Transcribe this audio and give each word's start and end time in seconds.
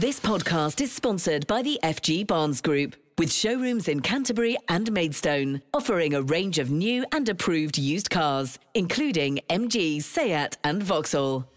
This 0.00 0.18
podcast 0.18 0.80
is 0.80 0.90
sponsored 0.90 1.46
by 1.46 1.62
the 1.62 1.78
FG 1.84 2.26
Barnes 2.26 2.60
Group, 2.60 2.96
with 3.16 3.32
showrooms 3.32 3.86
in 3.86 4.00
Canterbury 4.00 4.56
and 4.68 4.90
Maidstone, 4.90 5.62
offering 5.72 6.14
a 6.14 6.22
range 6.22 6.58
of 6.58 6.68
new 6.68 7.06
and 7.12 7.28
approved 7.28 7.78
used 7.78 8.10
cars, 8.10 8.58
including 8.74 9.38
MG, 9.48 10.02
Seat, 10.02 10.58
and 10.64 10.82
Vauxhall. 10.82 11.48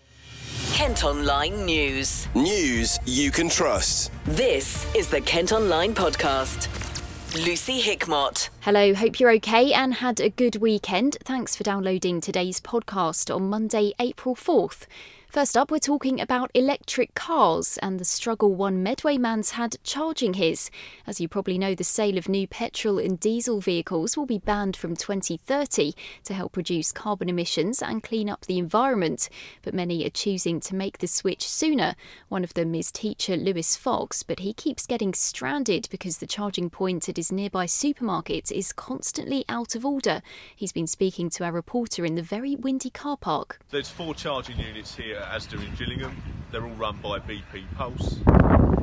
Kent 0.73 1.03
Online 1.03 1.65
News. 1.65 2.27
News 2.35 2.99
you 3.07 3.31
can 3.31 3.50
trust. 3.50 4.11
This 4.25 4.85
is 4.95 5.09
the 5.09 5.21
Kent 5.21 5.51
Online 5.51 5.95
Podcast. 5.95 6.67
Lucy 7.43 7.81
Hickmott. 7.81 8.49
Hello, 8.59 8.93
hope 8.93 9.19
you're 9.19 9.31
okay 9.31 9.73
and 9.73 9.95
had 9.95 10.19
a 10.19 10.29
good 10.29 10.57
weekend. 10.57 11.17
Thanks 11.23 11.55
for 11.55 11.63
downloading 11.63 12.21
today's 12.21 12.59
podcast 12.59 13.35
on 13.35 13.49
Monday, 13.49 13.93
April 13.99 14.35
4th. 14.35 14.85
First 15.38 15.55
up, 15.55 15.69
we're 15.69 15.77
talking 15.77 16.19
about 16.19 16.49
electric 16.55 17.13
cars 17.13 17.77
and 17.83 17.99
the 17.99 18.05
struggle 18.05 18.55
one 18.55 18.81
Medway 18.81 19.20
man's 19.20 19.52
had 19.52 19.75
charging 19.84 20.34
his. 20.34 20.71
As 21.05 21.21
you 21.21 21.27
probably 21.27 21.59
know, 21.59 21.75
the 21.75 21.84
sale 21.84 22.17
of 22.17 22.27
new 22.27 22.48
petrol 22.48 22.98
and 22.98 23.20
diesel 23.20 23.59
vehicles 23.59 24.17
will 24.17 24.26
be 24.26 24.39
banned 24.39 24.76
from 24.76 24.95
2030 24.95 25.93
to 26.23 26.34
help 26.34 26.57
reduce 26.57 26.91
carbon 26.91 27.29
emissions 27.29 27.84
and 27.84 28.02
clean 28.02 28.31
up 28.31 28.48
the 28.48 28.57
environment. 28.57 29.29
But 29.62 29.76
many 29.76 30.03
are 30.07 30.09
choosing 30.09 30.59
to 30.62 30.73
make 30.73 30.98
the 30.98 31.07
switch 31.07 31.48
sooner. 31.48 31.93
One 32.29 32.43
of 32.43 32.55
them 32.55 32.73
is 32.73 32.91
teacher 32.91 33.38
Lewis 33.38 33.76
Fox, 33.76 34.23
but 34.23 34.40
he 34.40 34.54
keeps 34.54 34.88
getting 34.88 35.13
stranded 35.13 35.88
because 35.91 36.17
the 36.17 36.26
charging 36.26 36.71
point 36.71 37.09
at 37.09 37.17
his 37.17 37.31
nearby 37.31 37.67
supermarket 37.67 38.51
is 38.51 38.73
constantly 38.73 39.45
out 39.48 39.76
of 39.76 39.85
order. 39.85 40.23
He's 40.55 40.73
been 40.73 40.88
speaking 40.88 41.29
to 41.29 41.43
our 41.43 41.51
reporter 41.51 42.05
in 42.05 42.15
the 42.15 42.23
very 42.23 42.55
windy 42.55 42.90
car 42.90 43.17
park. 43.17 43.59
There's 43.70 43.91
four 43.91 44.15
charging 44.15 44.57
units 44.57 44.95
here 44.95 45.27
Asda 45.27 45.54
in 45.63 45.76
Gillingham. 45.76 46.22
They're 46.52 46.63
all 46.63 46.76
run 46.76 46.98
by 46.98 47.20
BP 47.20 47.66
Pulse. 47.76 48.20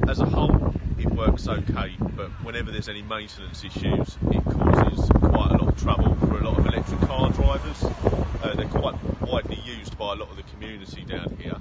As 0.09 0.21
a 0.21 0.27
whole, 0.27 0.75
it 0.99 1.11
works 1.11 1.49
okay, 1.49 1.97
but 2.15 2.29
whenever 2.45 2.71
there's 2.71 2.89
any 2.89 3.03
maintenance 3.03 3.65
issues, 3.65 4.19
it 4.31 4.45
causes 4.45 5.09
quite 5.21 5.51
a 5.51 5.57
lot 5.57 5.69
of 5.69 5.83
trouble 5.83 6.15
for 6.27 6.39
a 6.39 6.45
lot 6.45 6.59
of 6.59 6.67
electric 6.67 7.01
car 7.01 7.31
drivers. 7.31 7.83
Uh, 8.43 8.55
they're 8.55 8.69
quite 8.69 8.95
widely 9.23 9.59
used 9.65 9.97
by 9.97 10.13
a 10.13 10.17
lot 10.17 10.31
of 10.31 10.37
the 10.37 10.43
community 10.43 11.03
down 11.05 11.37
here. 11.41 11.57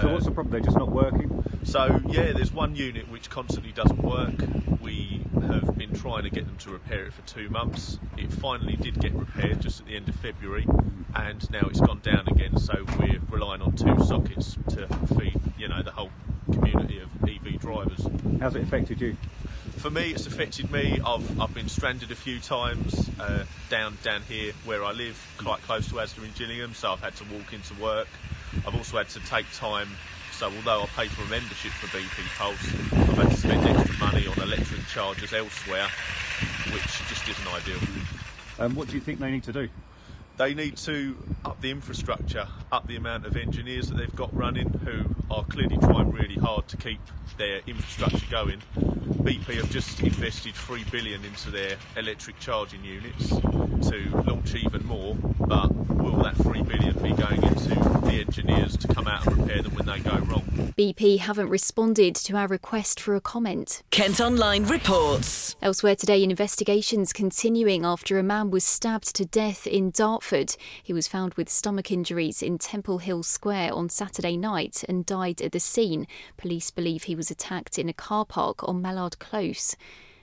So 0.00 0.12
what's 0.12 0.26
the 0.26 0.30
problem? 0.30 0.52
They're 0.52 0.60
just 0.60 0.76
not 0.76 0.90
working. 0.90 1.42
So 1.64 2.00
yeah, 2.06 2.32
there's 2.32 2.52
one 2.52 2.76
unit 2.76 3.10
which 3.10 3.30
constantly 3.30 3.72
doesn't 3.72 4.02
work. 4.02 4.34
We 4.80 5.22
have 5.42 5.76
been 5.76 5.92
trying 5.94 6.24
to 6.24 6.30
get 6.30 6.46
them 6.46 6.56
to 6.58 6.70
repair 6.70 7.06
it 7.06 7.12
for 7.12 7.22
two 7.22 7.48
months. 7.48 7.98
It 8.16 8.32
finally 8.32 8.76
did 8.76 9.00
get 9.00 9.12
repaired 9.14 9.60
just 9.60 9.80
at 9.80 9.86
the 9.86 9.96
end 9.96 10.08
of 10.08 10.14
February, 10.16 10.66
and 11.14 11.50
now 11.50 11.66
it's 11.68 11.80
gone 11.80 12.00
down 12.00 12.28
again. 12.28 12.56
So 12.58 12.84
we're 12.98 13.20
relying 13.30 13.62
on 13.62 13.74
two 13.76 13.96
sockets 14.04 14.56
to 14.70 14.86
feed, 15.18 15.40
you 15.58 15.68
know, 15.68 15.82
the 15.82 15.92
whole 15.92 16.10
community 16.52 17.00
of 17.00 17.08
EV 17.22 17.60
drivers. 17.60 18.06
How's 18.40 18.54
it 18.56 18.62
affected 18.62 19.00
you? 19.00 19.16
For 19.76 19.90
me, 19.90 20.10
it's 20.10 20.26
affected 20.26 20.72
me. 20.72 20.98
I've 21.04 21.40
I've 21.40 21.54
been 21.54 21.68
stranded 21.68 22.10
a 22.10 22.16
few 22.16 22.40
times 22.40 23.10
uh, 23.20 23.44
down 23.70 23.98
down 24.02 24.22
here 24.22 24.52
where 24.64 24.84
I 24.84 24.92
live, 24.92 25.20
quite 25.38 25.62
close 25.62 25.88
to 25.88 25.94
Asda 25.94 26.24
in 26.24 26.32
Gillingham. 26.36 26.74
So 26.74 26.92
I've 26.92 27.00
had 27.00 27.14
to 27.16 27.24
walk 27.24 27.52
into 27.52 27.74
work. 27.74 28.08
I've 28.66 28.74
also 28.74 28.96
had 28.96 29.08
to 29.10 29.20
take 29.20 29.46
time 29.52 29.88
so 30.38 30.46
although 30.46 30.84
I 30.84 30.86
pay 30.86 31.08
for 31.08 31.22
a 31.22 31.28
membership 31.28 31.72
for 31.72 31.88
BP 31.88 32.38
Pulse, 32.38 32.72
I've 32.92 33.16
had 33.16 33.28
to 33.28 33.36
spend 33.36 33.66
extra 33.66 33.98
money 33.98 34.24
on 34.28 34.40
electric 34.40 34.86
chargers 34.86 35.32
elsewhere, 35.32 35.88
which 36.72 36.84
just 37.08 37.28
isn't 37.28 37.52
ideal. 37.52 37.80
Um, 38.60 38.76
what 38.76 38.86
do 38.86 38.94
you 38.94 39.00
think 39.00 39.18
they 39.18 39.32
need 39.32 39.42
to 39.44 39.52
do? 39.52 39.68
They 40.36 40.54
need 40.54 40.76
to 40.76 41.16
up 41.44 41.60
the 41.60 41.72
infrastructure, 41.72 42.46
up 42.70 42.86
the 42.86 42.94
amount 42.94 43.26
of 43.26 43.36
engineers 43.36 43.88
that 43.88 43.96
they've 43.96 44.14
got 44.14 44.32
running 44.36 44.68
who 44.84 45.06
are 45.28 45.42
clearly 45.42 45.76
trying 45.76 46.12
really 46.12 46.36
hard 46.36 46.68
to 46.68 46.76
keep 46.76 47.00
their 47.36 47.60
infrastructure 47.66 48.26
going. 48.30 48.62
BP 49.18 49.54
have 49.54 49.70
just 49.70 50.00
invested 50.00 50.54
3 50.54 50.84
billion 50.90 51.24
into 51.24 51.50
their 51.50 51.76
electric 51.96 52.38
charging 52.38 52.84
units 52.84 53.28
to 53.28 54.22
launch 54.26 54.54
even 54.54 54.86
more, 54.86 55.14
but 55.14 55.74
will 55.74 56.22
that 56.22 56.36
3 56.36 56.62
billion 56.62 56.94
be 57.02 57.12
going 57.12 57.42
into 57.42 57.68
the 57.68 58.24
engineers 58.26 58.76
to 58.76 58.88
come 58.88 59.06
out 59.06 59.26
and 59.26 59.38
repair 59.38 59.62
them 59.62 59.74
when 59.74 59.86
they 59.86 59.98
go 59.98 60.16
wrong? 60.18 60.44
BP 60.78 61.18
haven't 61.18 61.48
responded 61.48 62.14
to 62.14 62.36
our 62.36 62.46
request 62.46 63.00
for 63.00 63.16
a 63.16 63.20
comment. 63.20 63.82
Kent 63.90 64.20
Online 64.20 64.64
reports. 64.64 65.56
Elsewhere 65.60 65.96
today, 65.96 66.22
investigations 66.22 67.12
continuing 67.12 67.84
after 67.84 68.18
a 68.18 68.22
man 68.22 68.50
was 68.50 68.62
stabbed 68.62 69.14
to 69.16 69.24
death 69.24 69.66
in 69.66 69.90
Dartford. 69.90 70.54
He 70.82 70.92
was 70.92 71.08
found 71.08 71.34
with 71.34 71.48
stomach 71.48 71.90
injuries 71.90 72.42
in 72.42 72.58
Temple 72.58 72.98
Hill 72.98 73.24
Square 73.24 73.72
on 73.74 73.88
Saturday 73.88 74.36
night 74.36 74.84
and 74.88 75.04
died 75.04 75.42
at 75.42 75.52
the 75.52 75.60
scene. 75.60 76.06
Police 76.36 76.70
believe 76.70 77.04
he 77.04 77.16
was 77.16 77.30
attacked 77.30 77.78
in 77.78 77.88
a 77.88 77.92
car 77.92 78.24
park 78.24 78.66
on 78.68 78.80
Mallard 78.80 79.07
Close. 79.16 79.76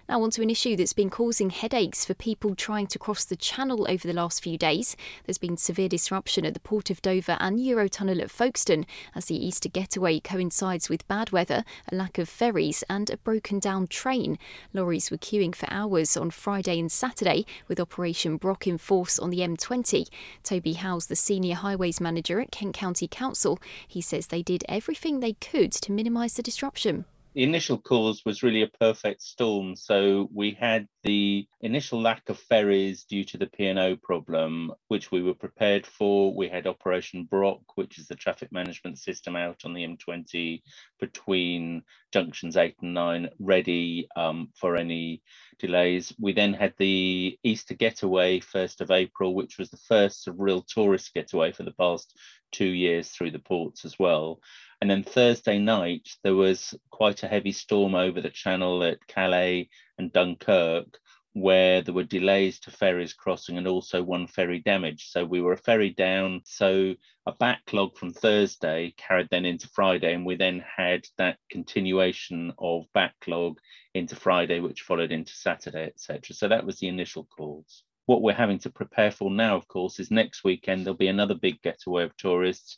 Now, 0.08 0.22
on 0.22 0.30
to 0.32 0.44
an 0.44 0.52
issue 0.52 0.76
that's 0.76 0.94
been 0.94 1.10
causing 1.10 1.50
headaches 1.50 2.06
for 2.06 2.14
people 2.14 2.54
trying 2.54 2.86
to 2.88 3.00
cross 3.00 3.26
the 3.26 3.36
Channel 3.36 3.88
over 3.90 4.08
the 4.08 4.14
last 4.14 4.44
few 4.44 4.56
days. 4.56 4.96
There's 5.26 5.40
been 5.40 5.58
severe 5.58 5.90
disruption 5.90 6.46
at 6.46 6.54
the 6.54 6.60
Port 6.60 6.92
of 6.92 7.02
Dover 7.02 7.38
and 7.40 7.58
Eurotunnel 7.58 8.22
at 8.22 8.30
Folkestone 8.30 8.86
as 9.16 9.26
the 9.26 9.36
Easter 9.36 9.68
getaway 9.68 10.20
coincides 10.20 10.90
with 10.90 11.08
bad 11.08 11.32
weather, 11.32 11.64
a 11.92 11.96
lack 11.96 12.20
of 12.20 12.30
ferries, 12.30 12.84
and 12.88 13.10
a 13.10 13.18
broken 13.18 13.58
down 13.58 13.88
train. 13.88 14.38
Lorries 14.74 15.10
were 15.10 15.18
queuing 15.18 15.56
for 15.56 15.68
hours 15.72 16.16
on 16.16 16.30
Friday 16.30 16.80
and 16.80 16.92
Saturday, 16.92 17.44
with 17.68 17.80
Operation 17.80 18.38
Brock 18.38 18.68
in 18.68 18.78
force 18.78 19.18
on 19.18 19.32
the 19.32 19.40
M20. 19.40 20.08
Toby 20.44 20.74
Howes, 20.74 21.08
the 21.08 21.16
senior 21.16 21.56
highways 21.56 22.00
manager 22.00 22.40
at 22.40 22.52
Kent 22.52 22.76
County 22.76 23.08
Council, 23.08 23.60
he 23.88 24.02
says 24.02 24.28
they 24.28 24.44
did 24.44 24.64
everything 24.70 25.20
they 25.20 25.34
could 25.34 25.72
to 25.72 25.92
minimise 25.92 26.36
the 26.36 26.44
disruption 26.44 27.06
the 27.36 27.44
initial 27.44 27.78
cause 27.78 28.24
was 28.26 28.44
really 28.44 28.62
a 28.62 28.68
perfect 28.80 29.22
storm. 29.22 29.76
So 29.76 30.30
we 30.34 30.52
had 30.52 30.88
the 31.04 31.46
initial 31.60 32.02
lack 32.02 32.30
of 32.30 32.40
ferries 32.40 33.04
due 33.04 33.26
to 33.26 33.38
the 33.38 33.48
P&O 33.48 33.98
problem, 33.98 34.72
which 34.88 35.12
we 35.12 35.22
were 35.22 35.34
prepared 35.34 35.86
for. 35.86 36.34
We 36.34 36.48
had 36.48 36.66
Operation 36.66 37.26
Brock, 37.26 37.60
which 37.76 38.00
is 38.00 38.08
the 38.08 38.16
traffic 38.16 38.54
management 38.54 39.00
system 39.00 39.36
out 39.36 39.66
on 39.66 39.74
the 39.74 39.86
M20 39.86 40.62
between 41.02 41.84
junctions 42.14 42.56
8 42.56 42.78
and 42.82 42.94
9, 42.94 43.30
ready 43.40 44.08
um, 44.16 44.48
for 44.56 44.78
any 44.78 45.22
delays. 45.60 46.14
We 46.18 46.32
then 46.32 46.54
had 46.54 46.74
the 46.78 47.38
Easter 47.44 47.74
getaway, 47.74 48.40
1st 48.40 48.80
of 48.80 48.92
April, 48.92 49.36
which 49.36 49.58
was 49.58 49.70
the 49.70 49.78
first 49.90 50.30
real 50.38 50.62
tourist 50.62 51.14
getaway 51.14 51.52
for 51.52 51.64
the 51.64 51.72
past 51.72 52.18
two 52.54 52.66
years 52.66 53.10
through 53.10 53.32
the 53.32 53.40
ports 53.40 53.84
as 53.84 54.00
well. 54.00 54.40
And 54.82 54.90
then 54.90 55.04
Thursday 55.04 55.58
night, 55.58 56.10
there 56.24 56.36
was 56.36 56.74
quite 56.92 57.24
a 57.24 57.28
heavy 57.28 57.52
storm 57.52 57.96
over 57.96 58.22
the 58.22 58.30
channel 58.30 58.84
at 58.84 59.06
Calais 59.08 59.70
and 59.98 60.12
Dunkirk, 60.12 61.00
where 61.36 61.82
there 61.82 61.94
were 61.94 62.04
delays 62.04 62.60
to 62.62 62.72
ferries 62.72 63.14
crossing 63.14 63.58
and 63.58 63.68
also 63.68 64.02
one 64.02 64.26
ferry 64.26 64.60
damaged. 64.60 65.12
So 65.12 65.26
we 65.26 65.42
were 65.42 65.54
a 65.54 65.58
ferry 65.58 65.90
down. 65.90 66.42
So 66.46 66.96
a 67.26 67.34
backlog 67.34 67.98
from 67.98 68.14
Thursday 68.14 68.94
carried 68.98 69.28
then 69.32 69.46
into 69.46 69.68
Friday, 69.68 70.14
and 70.14 70.26
we 70.26 70.36
then 70.36 70.64
had 70.78 71.06
that 71.18 71.38
continuation 71.50 72.54
of 72.58 72.86
backlog 72.94 73.60
into 73.94 74.16
Friday, 74.16 74.60
which 74.62 74.84
followed 74.84 75.12
into 75.12 75.34
Saturday, 75.34 75.88
etc. 75.88 76.34
So 76.34 76.48
that 76.48 76.66
was 76.66 76.80
the 76.80 76.88
initial 76.88 77.28
cause. 77.38 77.84
What 78.06 78.22
we're 78.22 78.34
having 78.34 78.60
to 78.60 78.70
prepare 78.70 79.12
for 79.12 79.32
now, 79.32 79.58
of 79.58 79.68
course, 79.68 80.00
is 80.00 80.12
next 80.12 80.44
weekend 80.44 80.86
there'll 80.86 80.96
be 80.96 81.08
another 81.08 81.34
big 81.34 81.62
getaway 81.64 82.04
of 82.04 82.16
tourists. 82.18 82.78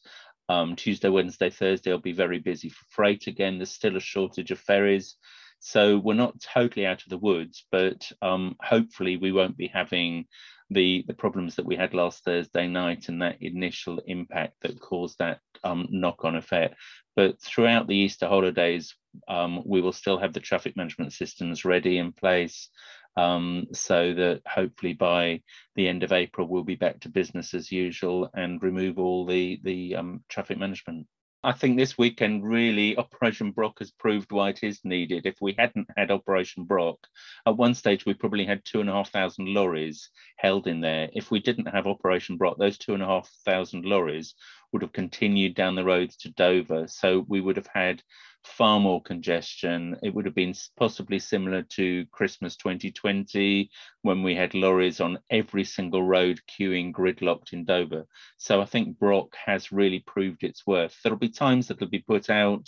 Um, 0.49 0.75
Tuesday, 0.75 1.09
Wednesday, 1.09 1.49
Thursday 1.49 1.91
will 1.91 1.99
be 1.99 2.13
very 2.13 2.39
busy 2.39 2.69
for 2.69 2.85
freight 2.89 3.27
again. 3.27 3.57
There's 3.57 3.71
still 3.71 3.97
a 3.97 4.01
shortage 4.01 4.51
of 4.51 4.59
ferries. 4.59 5.15
So 5.59 5.97
we're 5.97 6.13
not 6.13 6.39
totally 6.39 6.85
out 6.85 7.03
of 7.03 7.09
the 7.09 7.17
woods, 7.17 7.65
but 7.71 8.09
um, 8.21 8.55
hopefully 8.61 9.17
we 9.17 9.31
won't 9.31 9.57
be 9.57 9.67
having 9.67 10.27
the, 10.69 11.03
the 11.07 11.13
problems 11.13 11.55
that 11.55 11.65
we 11.65 11.75
had 11.75 11.93
last 11.93 12.23
Thursday 12.23 12.67
night 12.67 13.09
and 13.09 13.21
that 13.21 13.41
initial 13.41 13.99
impact 14.05 14.53
that 14.61 14.79
caused 14.79 15.17
that 15.19 15.39
um, 15.63 15.87
knock 15.89 16.25
on 16.25 16.35
effect. 16.35 16.75
But 17.15 17.41
throughout 17.41 17.87
the 17.87 17.95
Easter 17.95 18.27
holidays, 18.27 18.95
um, 19.27 19.63
we 19.65 19.81
will 19.81 19.93
still 19.93 20.19
have 20.19 20.33
the 20.33 20.39
traffic 20.39 20.77
management 20.77 21.13
systems 21.13 21.65
ready 21.65 21.97
in 21.97 22.11
place 22.11 22.69
um, 23.17 23.65
so 23.73 24.13
that 24.13 24.41
hopefully 24.47 24.93
by 24.93 25.41
the 25.75 25.87
end 25.87 26.03
of 26.03 26.13
April 26.13 26.47
we'll 26.47 26.63
be 26.63 26.75
back 26.75 26.99
to 27.01 27.09
business 27.09 27.53
as 27.53 27.71
usual 27.71 28.29
and 28.33 28.63
remove 28.63 28.99
all 28.99 29.25
the 29.25 29.59
the 29.63 29.95
um, 29.95 30.23
traffic 30.29 30.57
management. 30.57 31.07
I 31.43 31.53
think 31.53 31.77
this 31.77 31.97
weekend 31.97 32.43
really 32.43 32.97
Operation 32.97 33.51
Brock 33.51 33.79
has 33.79 33.91
proved 33.91 34.31
why 34.31 34.49
it 34.49 34.63
is 34.63 34.81
needed. 34.83 35.25
If 35.25 35.35
we 35.39 35.55
hadn't 35.57 35.87
had 35.95 36.11
Operation 36.11 36.65
Brock, 36.65 36.97
at 37.45 37.57
one 37.57 37.75
stage 37.75 38.05
we 38.05 38.13
probably 38.13 38.45
had 38.45 38.65
two 38.65 38.81
and 38.81 38.89
a 38.89 38.93
half 38.93 39.11
thousand 39.11 39.47
lorries 39.47 40.09
held 40.37 40.67
in 40.67 40.81
there. 40.81 41.09
If 41.13 41.31
we 41.31 41.39
didn't 41.39 41.67
have 41.67 41.87
Operation 41.87 42.37
Brock, 42.37 42.57
those 42.57 42.77
two 42.77 42.93
and 42.93 43.03
a 43.03 43.07
half 43.07 43.29
thousand 43.45 43.85
lorries 43.85 44.35
would 44.71 44.81
have 44.81 44.93
continued 44.93 45.55
down 45.55 45.75
the 45.75 45.83
roads 45.83 46.17
to 46.17 46.31
Dover. 46.31 46.87
So 46.87 47.25
we 47.27 47.41
would 47.41 47.57
have 47.57 47.69
had 47.73 48.01
far 48.43 48.79
more 48.79 49.01
congestion. 49.01 49.97
It 50.01 50.13
would 50.13 50.25
have 50.25 50.35
been 50.35 50.53
possibly 50.77 51.19
similar 51.19 51.63
to 51.63 52.05
Christmas 52.11 52.55
2020 52.57 53.69
when 54.01 54.23
we 54.23 54.35
had 54.35 54.53
lorries 54.53 55.01
on 55.01 55.19
every 55.29 55.63
single 55.63 56.03
road 56.03 56.39
queuing 56.47 56.93
gridlocked 56.93 57.53
in 57.53 57.65
Dover. 57.65 58.05
So 58.37 58.61
I 58.61 58.65
think 58.65 58.97
Brock 58.97 59.35
has 59.45 59.71
really 59.71 59.99
proved 59.99 60.43
its 60.43 60.65
worth. 60.65 60.97
There'll 61.03 61.19
be 61.19 61.29
times 61.29 61.67
that 61.67 61.75
it'll 61.75 61.89
be 61.89 61.99
put 61.99 62.29
out 62.29 62.67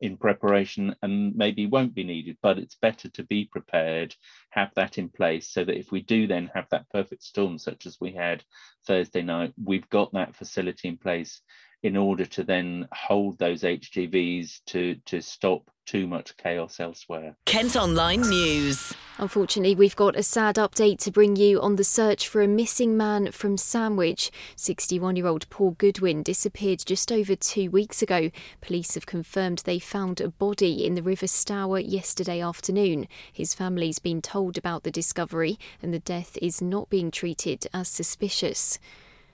in 0.00 0.16
preparation 0.16 0.94
and 1.02 1.34
maybe 1.36 1.66
won't 1.66 1.94
be 1.94 2.04
needed, 2.04 2.36
but 2.42 2.58
it's 2.58 2.76
better 2.76 3.08
to 3.10 3.22
be 3.24 3.44
prepared, 3.44 4.14
have 4.50 4.70
that 4.74 4.98
in 4.98 5.08
place 5.08 5.48
so 5.48 5.64
that 5.64 5.78
if 5.78 5.92
we 5.92 6.00
do 6.00 6.26
then 6.26 6.50
have 6.54 6.66
that 6.70 6.88
perfect 6.90 7.22
storm, 7.22 7.58
such 7.58 7.86
as 7.86 7.98
we 8.00 8.12
had 8.12 8.42
Thursday 8.86 9.22
night, 9.22 9.52
we've 9.62 9.88
got 9.90 10.12
that 10.12 10.34
facility 10.36 10.88
in 10.88 10.96
place 10.96 11.42
in 11.82 11.96
order 11.96 12.26
to 12.26 12.44
then 12.44 12.86
hold 12.92 13.38
those 13.38 13.62
HGVs 13.62 14.60
to, 14.66 14.94
to 15.06 15.20
stop 15.22 15.70
too 15.86 16.06
much 16.06 16.36
chaos 16.36 16.78
elsewhere. 16.78 17.34
Kent 17.46 17.74
Online 17.74 18.20
News. 18.20 18.94
Unfortunately, 19.18 19.74
we've 19.74 19.96
got 19.96 20.14
a 20.14 20.22
sad 20.22 20.54
update 20.54 20.98
to 21.00 21.10
bring 21.10 21.34
you 21.36 21.60
on 21.60 21.76
the 21.76 21.84
search 21.84 22.28
for 22.28 22.42
a 22.42 22.48
missing 22.48 22.96
man 22.96 23.32
from 23.32 23.56
Sandwich. 23.56 24.30
61 24.56 25.16
year 25.16 25.26
old 25.26 25.48
Paul 25.50 25.72
Goodwin 25.72 26.22
disappeared 26.22 26.82
just 26.86 27.10
over 27.10 27.34
two 27.34 27.70
weeks 27.70 28.02
ago. 28.02 28.30
Police 28.60 28.94
have 28.94 29.06
confirmed 29.06 29.62
they 29.64 29.78
found 29.78 30.20
a 30.20 30.28
body 30.28 30.86
in 30.86 30.94
the 30.94 31.02
River 31.02 31.26
Stour 31.26 31.80
yesterday 31.80 32.40
afternoon. 32.40 33.08
His 33.32 33.52
family's 33.52 33.98
been 33.98 34.22
told 34.22 34.56
about 34.56 34.84
the 34.84 34.92
discovery, 34.92 35.58
and 35.82 35.92
the 35.92 35.98
death 35.98 36.38
is 36.40 36.62
not 36.62 36.88
being 36.88 37.10
treated 37.10 37.66
as 37.74 37.88
suspicious. 37.88 38.78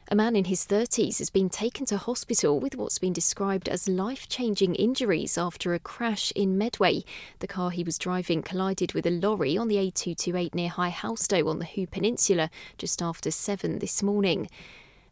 A 0.08 0.14
man 0.14 0.36
in 0.36 0.44
his 0.44 0.64
30s 0.64 1.18
has 1.18 1.30
been 1.30 1.48
taken 1.48 1.84
to 1.86 1.96
hospital 1.96 2.60
with 2.60 2.76
what's 2.76 3.00
been 3.00 3.12
described 3.12 3.68
as 3.68 3.88
life 3.88 4.28
changing 4.28 4.76
injuries 4.76 5.36
after 5.36 5.74
a 5.74 5.80
crash 5.80 6.32
in 6.36 6.56
Medway. 6.56 7.02
The 7.40 7.48
car 7.48 7.70
he 7.70 7.82
was 7.82 7.98
driving 7.98 8.40
collided 8.40 8.92
with 8.92 9.04
a 9.04 9.10
lorry 9.10 9.58
on 9.58 9.66
the 9.66 9.74
A228 9.74 10.54
near 10.54 10.68
High 10.68 10.92
Halstow 10.92 11.48
on 11.48 11.58
the 11.58 11.64
Hoo 11.64 11.88
Peninsula 11.88 12.50
just 12.78 13.02
after 13.02 13.32
7 13.32 13.80
this 13.80 14.00
morning. 14.00 14.48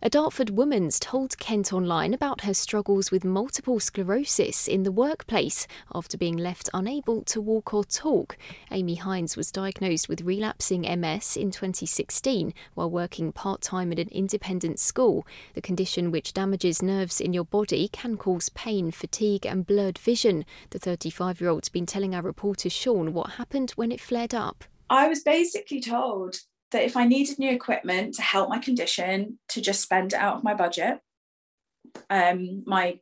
A 0.06 0.10
Dartford 0.10 0.50
woman's 0.50 0.98
told 0.98 1.38
Kent 1.38 1.72
Online 1.72 2.12
about 2.12 2.42
her 2.42 2.52
struggles 2.52 3.10
with 3.10 3.24
multiple 3.24 3.80
sclerosis 3.80 4.68
in 4.68 4.82
the 4.82 4.92
workplace 4.92 5.66
after 5.94 6.18
being 6.18 6.36
left 6.36 6.68
unable 6.74 7.22
to 7.22 7.40
walk 7.40 7.72
or 7.72 7.84
talk. 7.86 8.36
Amy 8.70 8.96
Hines 8.96 9.34
was 9.34 9.50
diagnosed 9.50 10.06
with 10.06 10.20
relapsing 10.20 10.82
MS 10.82 11.38
in 11.38 11.50
2016 11.50 12.52
while 12.74 12.90
working 12.90 13.32
part 13.32 13.62
time 13.62 13.92
at 13.92 13.98
an 13.98 14.10
independent 14.12 14.78
school. 14.78 15.26
The 15.54 15.62
condition, 15.62 16.10
which 16.10 16.34
damages 16.34 16.82
nerves 16.82 17.18
in 17.18 17.32
your 17.32 17.46
body, 17.46 17.88
can 17.88 18.18
cause 18.18 18.50
pain, 18.50 18.90
fatigue, 18.90 19.46
and 19.46 19.66
blurred 19.66 19.96
vision. 19.96 20.44
The 20.68 20.78
35 20.78 21.40
year 21.40 21.48
old's 21.48 21.70
been 21.70 21.86
telling 21.86 22.14
our 22.14 22.20
reporter 22.20 22.68
Sean 22.68 23.14
what 23.14 23.30
happened 23.30 23.70
when 23.76 23.90
it 23.90 24.02
flared 24.02 24.34
up. 24.34 24.64
I 24.90 25.08
was 25.08 25.22
basically 25.22 25.80
told 25.80 26.40
that 26.74 26.84
if 26.84 26.96
I 26.96 27.06
needed 27.06 27.38
new 27.38 27.52
equipment 27.52 28.14
to 28.14 28.22
help 28.22 28.48
my 28.48 28.58
condition, 28.58 29.38
to 29.50 29.60
just 29.60 29.80
spend 29.80 30.12
it 30.12 30.18
out 30.18 30.36
of 30.36 30.44
my 30.44 30.54
budget, 30.54 30.98
um, 32.10 32.64
my 32.66 32.98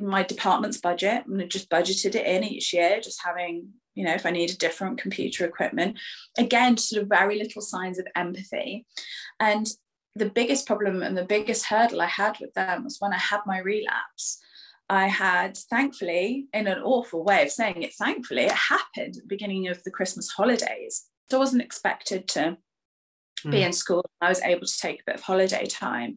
my 0.00 0.22
department's 0.22 0.78
budget, 0.78 1.24
and 1.26 1.50
just 1.50 1.70
budgeted 1.70 2.14
it 2.16 2.26
in 2.26 2.42
each 2.42 2.72
year, 2.72 3.00
just 3.00 3.24
having 3.24 3.68
you 3.94 4.04
know 4.04 4.12
if 4.12 4.26
I 4.26 4.30
needed 4.30 4.58
different 4.58 5.00
computer 5.00 5.46
equipment, 5.46 5.98
again, 6.36 6.76
sort 6.76 7.02
of 7.02 7.08
very 7.08 7.38
little 7.38 7.62
signs 7.62 7.98
of 8.00 8.08
empathy, 8.16 8.84
and 9.38 9.66
the 10.16 10.28
biggest 10.28 10.66
problem 10.66 11.02
and 11.02 11.16
the 11.16 11.24
biggest 11.24 11.66
hurdle 11.66 12.02
I 12.02 12.06
had 12.06 12.38
with 12.40 12.54
them 12.54 12.84
was 12.84 12.96
when 12.98 13.12
I 13.12 13.18
had 13.18 13.40
my 13.46 13.60
relapse. 13.60 14.40
I 14.88 15.06
had, 15.06 15.56
thankfully, 15.70 16.46
in 16.52 16.66
an 16.66 16.78
awful 16.78 17.22
way 17.22 17.42
of 17.42 17.50
saying 17.50 17.82
it, 17.82 17.94
thankfully, 17.94 18.44
it 18.44 18.52
happened 18.52 19.16
at 19.16 19.22
the 19.22 19.28
beginning 19.28 19.68
of 19.68 19.82
the 19.84 19.90
Christmas 19.90 20.30
holidays. 20.30 21.06
So 21.30 21.36
I 21.36 21.40
wasn't 21.40 21.62
expected 21.62 22.28
to 22.28 22.56
mm. 23.46 23.50
be 23.50 23.62
in 23.62 23.72
school. 23.72 24.04
I 24.20 24.28
was 24.28 24.42
able 24.42 24.66
to 24.66 24.78
take 24.78 25.00
a 25.00 25.04
bit 25.06 25.16
of 25.16 25.22
holiday 25.22 25.66
time, 25.66 26.16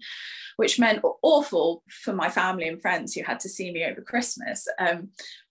which 0.58 0.80
meant 0.80 1.04
awful 1.22 1.84
for 2.04 2.14
my 2.14 2.30
family 2.30 2.68
and 2.68 2.82
friends 2.82 3.14
who 3.14 3.24
had 3.24 3.40
to 3.42 3.50
see 3.50 3.72
me 3.72 3.86
over 3.86 4.02
Christmas. 4.02 4.68
Um, 4.80 5.10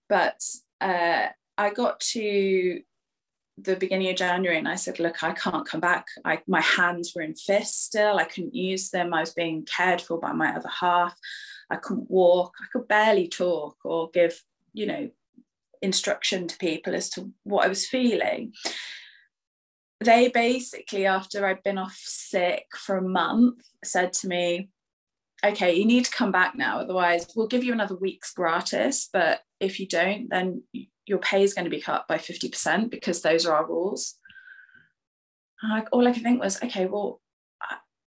but 0.08 0.40
uh, 0.80 1.28
I 1.56 1.70
got 1.70 2.00
to 2.00 2.80
the 3.60 3.76
beginning 3.76 4.08
of 4.08 4.16
January 4.16 4.58
and 4.58 4.68
I 4.68 4.76
said, 4.76 5.00
look, 5.00 5.22
I 5.22 5.32
can't 5.32 5.66
come 5.66 5.80
back. 5.80 6.06
I, 6.24 6.40
my 6.46 6.60
hands 6.60 7.12
were 7.14 7.22
in 7.22 7.34
fists 7.34 7.84
still. 7.84 8.18
I 8.18 8.24
couldn't 8.24 8.54
use 8.54 8.90
them. 8.90 9.12
I 9.12 9.20
was 9.20 9.34
being 9.34 9.66
cared 9.66 10.00
for 10.00 10.18
by 10.18 10.32
my 10.32 10.54
other 10.54 10.68
half. 10.68 11.18
I 11.70 11.76
couldn't 11.76 12.10
walk. 12.10 12.54
I 12.60 12.66
could 12.72 12.88
barely 12.88 13.28
talk 13.28 13.76
or 13.84 14.10
give, 14.10 14.42
you 14.72 14.86
know, 14.86 15.10
instruction 15.82 16.48
to 16.48 16.58
people 16.58 16.94
as 16.94 17.08
to 17.10 17.30
what 17.44 17.64
I 17.64 17.68
was 17.68 17.86
feeling 17.86 18.52
they 20.00 20.28
basically, 20.28 21.06
after 21.06 21.44
I'd 21.44 21.62
been 21.62 21.78
off 21.78 21.96
sick 21.96 22.66
for 22.76 22.98
a 22.98 23.08
month, 23.08 23.60
said 23.84 24.12
to 24.14 24.28
me, 24.28 24.70
okay, 25.44 25.74
you 25.74 25.84
need 25.84 26.04
to 26.04 26.10
come 26.10 26.32
back 26.32 26.54
now. 26.56 26.80
Otherwise, 26.80 27.28
we'll 27.34 27.46
give 27.46 27.64
you 27.64 27.72
another 27.72 27.96
week's 27.96 28.32
gratis. 28.32 29.08
But 29.12 29.40
if 29.60 29.80
you 29.80 29.86
don't, 29.86 30.28
then 30.28 30.62
your 31.06 31.18
pay 31.18 31.42
is 31.42 31.54
going 31.54 31.64
to 31.64 31.70
be 31.70 31.80
cut 31.80 32.06
by 32.08 32.18
50% 32.18 32.90
because 32.90 33.22
those 33.22 33.46
are 33.46 33.54
our 33.54 33.66
rules. 33.66 34.14
Like, 35.62 35.88
all 35.90 36.06
I 36.06 36.12
could 36.12 36.22
think 36.22 36.40
was, 36.40 36.62
okay, 36.62 36.86
well, 36.86 37.20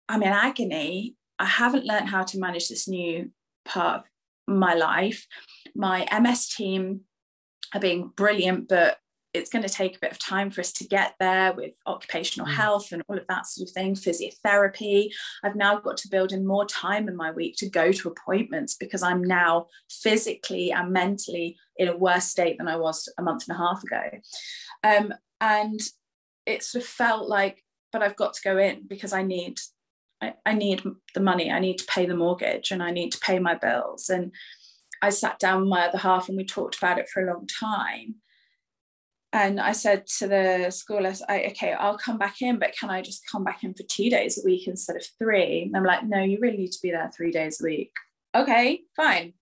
I'm 0.09 0.23
in 0.23 0.29
agony. 0.29 1.15
I 1.37 1.45
haven't 1.45 1.85
learned 1.85 2.09
how 2.09 2.23
to 2.23 2.39
manage 2.39 2.69
this 2.69 2.87
new 2.87 3.31
part 3.65 4.01
of 4.01 4.05
my 4.47 4.73
life. 4.73 5.27
My 5.75 6.07
MS 6.19 6.47
team 6.49 7.01
are 7.73 7.79
being 7.79 8.11
brilliant, 8.15 8.67
but 8.67 8.97
it's 9.35 9.49
going 9.49 9.63
to 9.63 9.69
take 9.69 9.97
a 9.97 9.99
bit 9.99 10.11
of 10.11 10.19
time 10.19 10.49
for 10.49 10.61
us 10.61 10.71
to 10.73 10.87
get 10.87 11.15
there 11.19 11.53
with 11.53 11.73
occupational 11.85 12.47
mm. 12.47 12.53
health 12.53 12.91
and 12.91 13.03
all 13.07 13.17
of 13.17 13.27
that 13.27 13.45
sort 13.45 13.67
of 13.67 13.73
thing, 13.73 13.93
physiotherapy. 13.93 15.09
I've 15.43 15.55
now 15.55 15.79
got 15.79 15.97
to 15.97 16.07
build 16.07 16.31
in 16.31 16.47
more 16.47 16.65
time 16.65 17.07
in 17.07 17.15
my 17.15 17.31
week 17.31 17.55
to 17.57 17.69
go 17.69 17.91
to 17.91 18.09
appointments 18.09 18.75
because 18.75 19.03
I'm 19.03 19.23
now 19.23 19.67
physically 19.89 20.71
and 20.71 20.91
mentally 20.91 21.57
in 21.77 21.89
a 21.89 21.97
worse 21.97 22.25
state 22.25 22.57
than 22.57 22.67
I 22.67 22.77
was 22.77 23.11
a 23.17 23.23
month 23.23 23.45
and 23.47 23.55
a 23.55 23.59
half 23.59 23.83
ago. 23.83 24.03
Um, 24.83 25.13
and 25.41 25.79
it 26.45 26.63
sort 26.63 26.83
of 26.83 26.89
felt 26.89 27.27
like, 27.27 27.63
but 27.91 28.01
I've 28.01 28.15
got 28.15 28.33
to 28.35 28.41
go 28.43 28.57
in 28.57 28.87
because 28.87 29.13
I 29.13 29.23
need. 29.23 29.59
I, 30.21 30.33
I 30.45 30.53
need 30.53 30.81
the 31.13 31.19
money. 31.19 31.51
I 31.51 31.59
need 31.59 31.77
to 31.79 31.85
pay 31.87 32.05
the 32.05 32.15
mortgage 32.15 32.71
and 32.71 32.81
I 32.81 32.89
need 32.89 33.11
to 33.11 33.19
pay 33.19 33.37
my 33.37 33.53
bills. 33.53 34.09
And 34.09 34.31
I 35.01 35.09
sat 35.09 35.39
down 35.39 35.59
with 35.59 35.69
my 35.69 35.87
other 35.87 35.97
half 35.97 36.29
and 36.29 36.37
we 36.37 36.45
talked 36.45 36.77
about 36.77 36.97
it 36.97 37.09
for 37.09 37.21
a 37.21 37.33
long 37.33 37.45
time 37.47 38.15
and 39.33 39.59
I 39.59 39.73
said 39.73 40.07
to 40.19 40.27
the 40.27 40.71
school, 40.71 41.05
I, 41.05 41.45
okay, 41.47 41.73
I'll 41.73 41.97
come 41.97 42.17
back 42.17 42.41
in, 42.41 42.57
but 42.57 42.75
can 42.77 42.89
I 42.89 43.01
just 43.01 43.23
come 43.29 43.43
back 43.43 43.63
in 43.63 43.73
for 43.73 43.83
two 43.83 44.09
days 44.09 44.37
a 44.37 44.45
week 44.45 44.67
instead 44.67 44.95
of 44.95 45.05
three? 45.19 45.63
And 45.63 45.75
I'm 45.75 45.83
like, 45.83 46.05
no, 46.05 46.21
you 46.21 46.37
really 46.39 46.57
need 46.57 46.71
to 46.71 46.81
be 46.81 46.91
there 46.91 47.11
three 47.15 47.31
days 47.31 47.59
a 47.59 47.65
week. 47.65 47.91
Okay, 48.33 48.81
fine, 48.95 49.33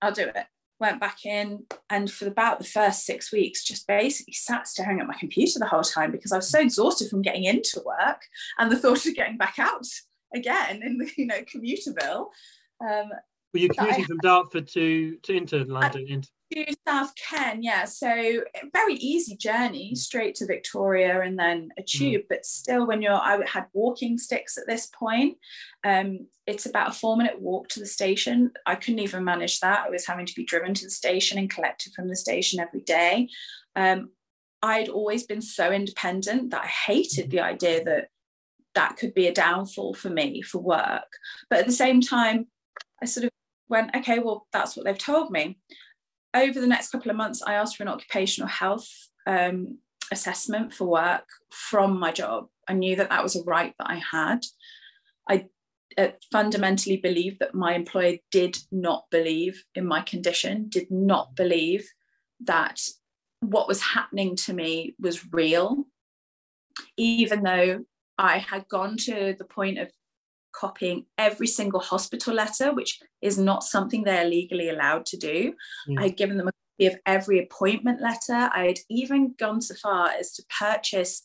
I'll 0.00 0.12
do 0.12 0.24
it. 0.24 0.46
Went 0.80 1.00
back 1.00 1.24
in, 1.24 1.64
and 1.88 2.10
for 2.10 2.26
about 2.26 2.58
the 2.58 2.64
first 2.64 3.06
six 3.06 3.32
weeks, 3.32 3.64
just 3.64 3.86
basically 3.86 4.34
sat 4.34 4.66
staring 4.66 5.00
at 5.00 5.06
my 5.06 5.16
computer 5.18 5.58
the 5.58 5.66
whole 5.66 5.82
time 5.82 6.10
because 6.10 6.32
I 6.32 6.36
was 6.36 6.48
so 6.48 6.60
exhausted 6.60 7.08
from 7.08 7.22
getting 7.22 7.44
into 7.44 7.82
work 7.84 8.22
and 8.58 8.70
the 8.70 8.76
thought 8.76 9.06
of 9.06 9.14
getting 9.14 9.38
back 9.38 9.58
out 9.58 9.86
again 10.34 10.82
in 10.82 10.98
the 10.98 11.10
you 11.16 11.26
know 11.26 11.42
commuter 11.46 11.94
Um, 12.80 13.10
Were 13.54 13.60
you 13.60 13.68
commuting 13.68 14.04
from 14.04 14.18
Dartford 14.18 14.68
to 14.68 15.16
to 15.22 15.32
into 15.32 15.64
London? 15.64 16.06
into 16.08 16.28
to 16.52 16.74
South 16.86 17.12
Ken, 17.16 17.62
yeah. 17.62 17.84
So 17.84 18.42
very 18.72 18.94
easy 18.94 19.36
journey 19.36 19.94
straight 19.94 20.34
to 20.36 20.46
Victoria 20.46 21.22
and 21.22 21.38
then 21.38 21.70
a 21.78 21.82
mm. 21.82 21.86
tube. 21.86 22.22
Mm. 22.22 22.26
But 22.28 22.44
still, 22.44 22.86
when 22.86 23.02
you're, 23.02 23.12
I 23.12 23.40
had 23.46 23.66
walking 23.72 24.18
sticks 24.18 24.58
at 24.58 24.66
this 24.66 24.86
point. 24.86 25.38
Um, 25.84 26.26
it's 26.46 26.66
about 26.66 26.90
a 26.90 26.92
four 26.92 27.16
minute 27.16 27.40
walk 27.40 27.68
to 27.68 27.80
the 27.80 27.86
station. 27.86 28.50
I 28.66 28.74
couldn't 28.74 29.00
even 29.00 29.24
manage 29.24 29.60
that. 29.60 29.86
I 29.86 29.90
was 29.90 30.06
having 30.06 30.26
to 30.26 30.34
be 30.34 30.44
driven 30.44 30.74
to 30.74 30.84
the 30.84 30.90
station 30.90 31.38
and 31.38 31.50
collected 31.50 31.92
from 31.94 32.08
the 32.08 32.16
station 32.16 32.60
every 32.60 32.82
day. 32.82 33.28
Um, 33.76 34.10
I'd 34.62 34.88
always 34.88 35.24
been 35.26 35.42
so 35.42 35.70
independent 35.70 36.50
that 36.50 36.64
I 36.64 36.66
hated 36.66 37.30
the 37.30 37.40
idea 37.40 37.84
that 37.84 38.08
that 38.74 38.96
could 38.96 39.14
be 39.14 39.26
a 39.26 39.32
downfall 39.32 39.94
for 39.94 40.10
me 40.10 40.42
for 40.42 40.58
work. 40.58 41.12
But 41.48 41.60
at 41.60 41.66
the 41.66 41.72
same 41.72 42.00
time, 42.00 42.46
I 43.02 43.06
sort 43.06 43.24
of 43.24 43.30
went, 43.68 43.94
okay, 43.96 44.18
well, 44.18 44.46
that's 44.52 44.76
what 44.76 44.84
they've 44.84 44.98
told 44.98 45.30
me 45.30 45.58
over 46.34 46.60
the 46.60 46.66
next 46.66 46.90
couple 46.90 47.10
of 47.10 47.16
months, 47.16 47.42
I 47.42 47.54
asked 47.54 47.76
for 47.76 47.84
an 47.84 47.88
occupational 47.88 48.48
health 48.48 48.88
um, 49.26 49.78
assessment 50.10 50.74
for 50.74 50.86
work 50.86 51.26
from 51.50 51.98
my 51.98 52.12
job. 52.12 52.48
I 52.68 52.74
knew 52.74 52.96
that 52.96 53.10
that 53.10 53.22
was 53.22 53.36
a 53.36 53.44
right 53.44 53.72
that 53.78 53.88
I 53.88 54.02
had. 54.10 54.40
I 55.28 55.46
uh, 55.96 56.08
fundamentally 56.32 56.96
believe 56.96 57.38
that 57.38 57.54
my 57.54 57.74
employer 57.74 58.16
did 58.32 58.58
not 58.72 59.04
believe 59.10 59.64
in 59.74 59.86
my 59.86 60.00
condition, 60.00 60.66
did 60.68 60.90
not 60.90 61.36
believe 61.36 61.88
that 62.40 62.80
what 63.40 63.68
was 63.68 63.80
happening 63.80 64.34
to 64.34 64.52
me 64.52 64.96
was 64.98 65.32
real, 65.32 65.84
even 66.96 67.42
though 67.44 67.84
I 68.18 68.38
had 68.38 68.68
gone 68.68 68.96
to 68.98 69.36
the 69.38 69.44
point 69.44 69.78
of 69.78 69.90
copying 70.54 71.06
every 71.18 71.46
single 71.46 71.80
hospital 71.80 72.34
letter, 72.34 72.72
which 72.72 73.00
is 73.22 73.38
not 73.38 73.64
something 73.64 74.04
they're 74.04 74.28
legally 74.28 74.68
allowed 74.68 75.06
to 75.06 75.16
do. 75.16 75.54
Mm. 75.88 75.98
I 75.98 76.02
had 76.04 76.16
given 76.16 76.36
them 76.36 76.48
a 76.48 76.52
copy 76.52 76.86
of 76.86 77.00
every 77.06 77.38
appointment 77.42 78.00
letter. 78.00 78.50
I 78.52 78.66
had 78.66 78.78
even 78.88 79.34
gone 79.38 79.60
so 79.60 79.74
far 79.74 80.08
as 80.10 80.32
to 80.34 80.44
purchase 80.58 81.22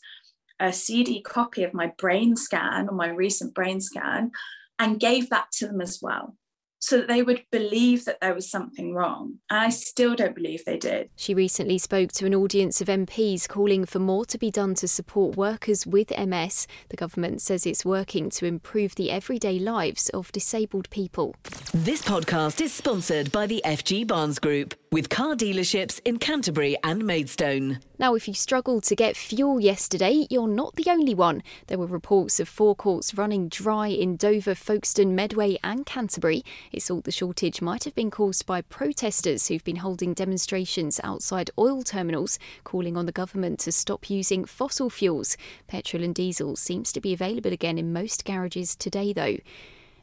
a 0.59 0.74
CD 0.74 1.21
copy 1.21 1.63
of 1.63 1.74
my 1.74 1.93
brain 1.98 2.36
scan 2.36 2.89
or 2.89 2.95
my 2.95 3.09
recent 3.09 3.53
brain 3.53 3.79
scan 3.79 4.31
and 4.77 5.00
gave 5.00 5.29
that 5.29 5.51
to 5.53 5.67
them 5.67 5.81
as 5.81 6.00
well. 6.01 6.36
So 6.79 6.98
that 6.98 7.07
they 7.07 7.21
would 7.21 7.43
believe 7.51 8.05
that 8.05 8.19
there 8.21 8.33
was 8.33 8.50
something 8.50 8.93
wrong. 8.93 9.36
And 9.50 9.59
I 9.59 9.69
still 9.69 10.15
don't 10.15 10.36
believe 10.36 10.65
they 10.65 10.77
did. 10.77 11.09
She 11.15 11.33
recently 11.33 11.77
spoke 11.77 12.12
to 12.13 12.25
an 12.25 12.33
audience 12.33 12.81
of 12.81 12.88
MPs 12.88 13.48
calling 13.48 13.86
for 13.86 14.00
more 14.00 14.25
to 14.25 14.38
be 14.38 14.50
done 14.50 14.75
to 14.75 14.88
support 14.88 15.36
workers 15.36 15.86
with 15.86 16.12
MS. 16.17 16.67
The 16.89 16.98
government 16.98 17.41
says 17.41 17.65
it's 17.65 17.86
working 17.86 18.29
to 18.31 18.45
improve 18.45 18.95
the 18.95 19.12
everyday 19.12 19.59
lives 19.59 20.09
of 20.09 20.31
disabled 20.31 20.89
people. 20.89 21.36
This 21.74 22.01
podcast 22.01 22.62
is 22.62 22.74
sponsored 22.74 23.31
by 23.31 23.45
the 23.45 23.62
FG 23.65 24.07
Barnes 24.07 24.39
Group 24.39 24.74
with 24.91 25.10
car 25.10 25.36
dealerships 25.36 26.01
in 26.03 26.17
Canterbury 26.17 26.75
and 26.84 27.05
Maidstone. 27.05 27.79
Now, 28.00 28.15
if 28.15 28.27
you 28.27 28.34
struggled 28.34 28.84
to 28.86 28.96
get 28.96 29.15
fuel 29.15 29.60
yesterday, 29.60 30.25
you're 30.29 30.48
not 30.48 30.75
the 30.75 30.89
only 30.89 31.13
one. 31.13 31.43
There 31.67 31.77
were 31.77 31.86
reports 31.86 32.39
of 32.39 32.50
forecourts 32.50 33.13
running 33.13 33.50
dry 33.50 33.88
in 33.88 34.15
Dover, 34.15 34.55
Folkestone, 34.55 35.13
Medway, 35.13 35.58
and 35.63 35.86
Canterbury. 35.86 36.43
It's 36.72 36.88
thought 36.88 37.03
the 37.03 37.12
shortage 37.12 37.62
might 37.62 37.84
have 37.84 37.93
been 37.93 38.10
caused 38.10 38.48
by 38.48 38.62
protesters 38.62 39.48
who've 39.48 39.63
been 39.63 39.77
holding 39.77 40.13
demonstrations 40.13 41.00
outside 41.03 41.51
oil 41.60 41.84
terminals, 41.84 42.39
calling 42.63 42.98
on 42.98 43.05
the 43.05 43.12
government 43.12 43.60
to 43.60 43.72
stop 43.72 44.10
using 44.10 44.43
fossil 44.43 44.89
fuels. 44.89 45.38
Petrol 45.67 46.03
and 46.03 46.15
diesel 46.15 46.55
seems 46.55 46.91
to 46.93 47.01
be 47.01 47.13
available 47.13 47.53
again 47.53 47.77
in 47.77 47.93
most 47.93 48.25
garages 48.25 48.75
today, 48.75 49.13
though. 49.13 49.38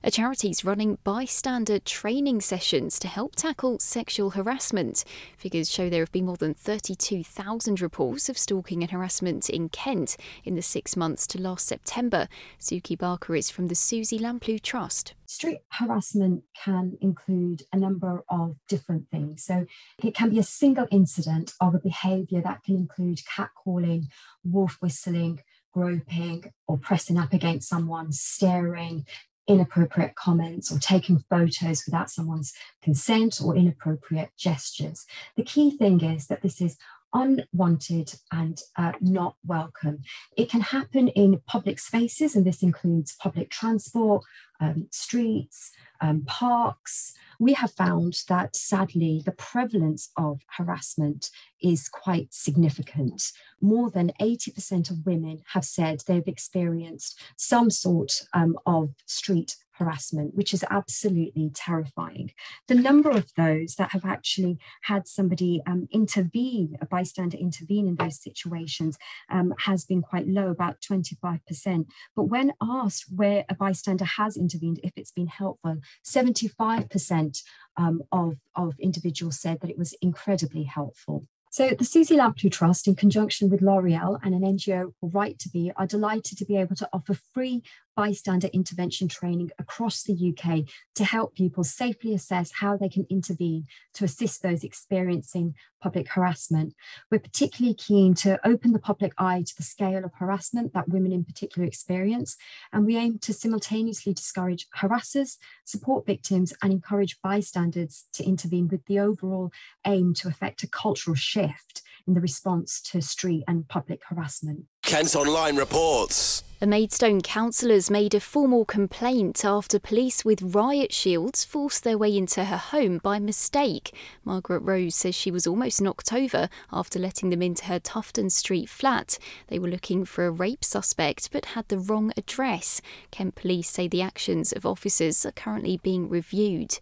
A 0.06 0.10
charity's 0.12 0.64
running 0.64 0.98
bystander 1.02 1.80
training 1.80 2.40
sessions 2.40 3.00
to 3.00 3.08
help 3.08 3.34
tackle 3.34 3.80
sexual 3.80 4.30
harassment. 4.30 5.02
Figures 5.36 5.68
show 5.68 5.90
there 5.90 6.02
have 6.02 6.12
been 6.12 6.26
more 6.26 6.36
than 6.36 6.54
32,000 6.54 7.80
reports 7.80 8.28
of 8.28 8.38
stalking 8.38 8.82
and 8.82 8.92
harassment 8.92 9.50
in 9.50 9.68
Kent 9.68 10.16
in 10.44 10.54
the 10.54 10.62
six 10.62 10.96
months 10.96 11.26
to 11.26 11.42
last 11.42 11.66
September. 11.66 12.28
Suky 12.60 12.96
Bhaker 12.96 13.36
is 13.36 13.50
from 13.50 13.66
the 13.66 13.74
Suzy 13.74 14.16
Lamplugh 14.16 14.62
Trust. 14.62 15.14
Street 15.26 15.58
harassment 15.72 16.44
can 16.54 16.96
include 17.00 17.64
a 17.72 17.76
number 17.76 18.22
of 18.28 18.54
different 18.68 19.10
things. 19.10 19.42
So 19.42 19.66
it 20.04 20.14
can 20.14 20.30
be 20.30 20.38
a 20.38 20.44
single 20.44 20.86
incident 20.92 21.52
of 21.60 21.74
a 21.74 21.80
behaviour 21.80 22.40
that 22.42 22.62
can 22.62 22.76
include 22.76 23.22
catcalling, 23.28 24.04
wolf 24.44 24.76
whistling, 24.80 25.40
groping, 25.74 26.52
or 26.68 26.78
pressing 26.78 27.18
up 27.18 27.32
against 27.32 27.68
someone, 27.68 28.12
staring, 28.12 29.04
inappropriate 29.48 30.14
comments 30.14 30.72
or 30.72 30.78
taking 30.78 31.22
photos 31.30 31.84
without 31.86 32.10
someone's 32.10 32.52
consent 32.82 33.40
or 33.42 33.56
inappropriate 33.56 34.30
gestures. 34.36 35.06
The 35.36 35.44
key 35.44 35.76
thing 35.76 36.02
is 36.02 36.26
that 36.26 36.42
this 36.42 36.60
is 36.60 36.76
unwanted 37.16 38.12
and 38.30 38.60
uh, 38.76 38.92
not 39.00 39.36
welcome. 39.44 40.02
It 40.36 40.50
can 40.50 40.60
happen 40.60 41.08
in 41.08 41.40
public 41.46 41.78
spaces, 41.78 42.36
and 42.36 42.44
this 42.44 42.62
includes 42.62 43.16
public 43.18 43.48
transport, 43.50 44.22
um, 44.60 44.88
streets, 44.90 45.72
um, 46.02 46.22
parks. 46.26 47.14
We 47.40 47.54
have 47.54 47.72
found 47.72 48.18
that 48.28 48.54
sadly, 48.54 49.22
the 49.24 49.32
prevalence 49.32 50.10
of 50.16 50.42
harassment 50.58 51.30
is 51.62 51.88
quite 51.88 52.28
significant. 52.32 53.32
More 53.62 53.90
than 53.90 54.12
80% 54.20 54.90
of 54.90 55.06
women 55.06 55.42
have 55.54 55.64
said 55.64 56.02
they've 56.06 56.28
experienced 56.28 57.18
some 57.36 57.70
sort 57.70 58.26
um, 58.34 58.58
of 58.66 58.90
street 59.06 59.56
harassment, 59.78 60.34
which 60.34 60.52
is 60.52 60.64
absolutely 60.70 61.50
terrifying. 61.54 62.32
The 62.68 62.74
number 62.74 63.10
of 63.10 63.32
those 63.36 63.74
that 63.76 63.92
have 63.92 64.04
actually 64.04 64.58
had 64.82 65.06
somebody 65.06 65.62
um, 65.66 65.88
intervene, 65.90 66.76
a 66.80 66.86
bystander 66.86 67.36
intervene 67.36 67.86
in 67.86 67.96
those 67.96 68.20
situations, 68.20 68.98
um, 69.30 69.54
has 69.60 69.84
been 69.84 70.02
quite 70.02 70.26
low, 70.26 70.50
about 70.50 70.80
25%. 70.80 71.86
But 72.14 72.24
when 72.24 72.52
asked 72.60 73.06
where 73.14 73.44
a 73.48 73.54
bystander 73.54 74.04
has 74.04 74.36
intervened, 74.36 74.80
if 74.82 74.92
it's 74.96 75.12
been 75.12 75.26
helpful, 75.28 75.78
75% 76.04 77.42
um, 77.76 78.02
of, 78.12 78.36
of 78.54 78.74
individuals 78.78 79.40
said 79.40 79.60
that 79.60 79.70
it 79.70 79.78
was 79.78 79.94
incredibly 80.02 80.64
helpful. 80.64 81.26
So 81.56 81.70
the 81.70 81.84
Suzy 81.86 82.16
Lamplugh 82.16 82.52
Trust, 82.52 82.86
in 82.86 82.96
conjunction 82.96 83.48
with 83.48 83.62
L'Oreal 83.62 84.18
and 84.22 84.34
an 84.34 84.42
NGO 84.42 84.92
Right 85.00 85.38
to 85.38 85.48
Be, 85.48 85.72
are 85.76 85.86
delighted 85.86 86.36
to 86.36 86.44
be 86.44 86.56
able 86.56 86.76
to 86.76 86.88
offer 86.92 87.14
free 87.14 87.62
bystander 87.96 88.48
intervention 88.48 89.08
training 89.08 89.50
across 89.58 90.02
the 90.02 90.12
UK 90.12 90.64
to 90.94 91.04
help 91.04 91.34
people 91.34 91.64
safely 91.64 92.14
assess 92.14 92.52
how 92.60 92.76
they 92.76 92.88
can 92.88 93.06
intervene 93.10 93.66
to 93.94 94.04
assist 94.04 94.42
those 94.42 94.62
experiencing 94.62 95.54
public 95.82 96.08
harassment. 96.08 96.74
We're 97.10 97.20
particularly 97.20 97.74
keen 97.74 98.14
to 98.16 98.38
open 98.46 98.72
the 98.72 98.78
public 98.78 99.12
eye 99.18 99.42
to 99.46 99.56
the 99.56 99.62
scale 99.62 100.04
of 100.04 100.12
harassment 100.18 100.74
that 100.74 100.88
women 100.88 101.12
in 101.12 101.24
particular 101.24 101.66
experience, 101.66 102.36
and 102.72 102.84
we 102.86 102.96
aim 102.96 103.18
to 103.20 103.32
simultaneously 103.32 104.12
discourage 104.12 104.66
harassers, 104.76 105.36
support 105.64 106.06
victims, 106.06 106.52
and 106.62 106.72
encourage 106.72 107.20
bystanders 107.22 108.04
to 108.12 108.24
intervene 108.24 108.68
with 108.68 108.84
the 108.86 108.98
overall 108.98 109.50
aim 109.86 110.14
to 110.14 110.28
effect 110.28 110.62
a 110.62 110.68
cultural 110.68 111.14
shift 111.14 111.82
in 112.06 112.14
the 112.14 112.20
response 112.20 112.80
to 112.80 113.00
street 113.00 113.44
and 113.48 113.68
public 113.68 114.00
harassment. 114.08 114.64
Kent 114.86 115.16
Online 115.16 115.56
reports. 115.56 116.44
The 116.60 116.66
Maidstone 116.68 117.20
councillors 117.20 117.90
made 117.90 118.14
a 118.14 118.20
formal 118.20 118.64
complaint 118.64 119.44
after 119.44 119.80
police 119.80 120.24
with 120.24 120.54
riot 120.54 120.92
shields 120.92 121.44
forced 121.44 121.82
their 121.82 121.98
way 121.98 122.16
into 122.16 122.44
her 122.44 122.56
home 122.56 122.98
by 123.02 123.18
mistake. 123.18 123.92
Margaret 124.24 124.60
Rose 124.60 124.94
says 124.94 125.16
she 125.16 125.32
was 125.32 125.44
almost 125.44 125.82
knocked 125.82 126.12
over 126.12 126.48
after 126.72 127.00
letting 127.00 127.30
them 127.30 127.42
into 127.42 127.64
her 127.64 127.80
Tufton 127.80 128.30
Street 128.30 128.68
flat. 128.68 129.18
They 129.48 129.58
were 129.58 129.66
looking 129.66 130.04
for 130.04 130.24
a 130.24 130.30
rape 130.30 130.62
suspect 130.62 131.32
but 131.32 131.46
had 131.46 131.66
the 131.66 131.80
wrong 131.80 132.12
address. 132.16 132.80
Kent 133.10 133.34
police 133.34 133.68
say 133.68 133.88
the 133.88 134.02
actions 134.02 134.52
of 134.52 134.64
officers 134.64 135.26
are 135.26 135.32
currently 135.32 135.78
being 135.78 136.08
reviewed. 136.08 136.78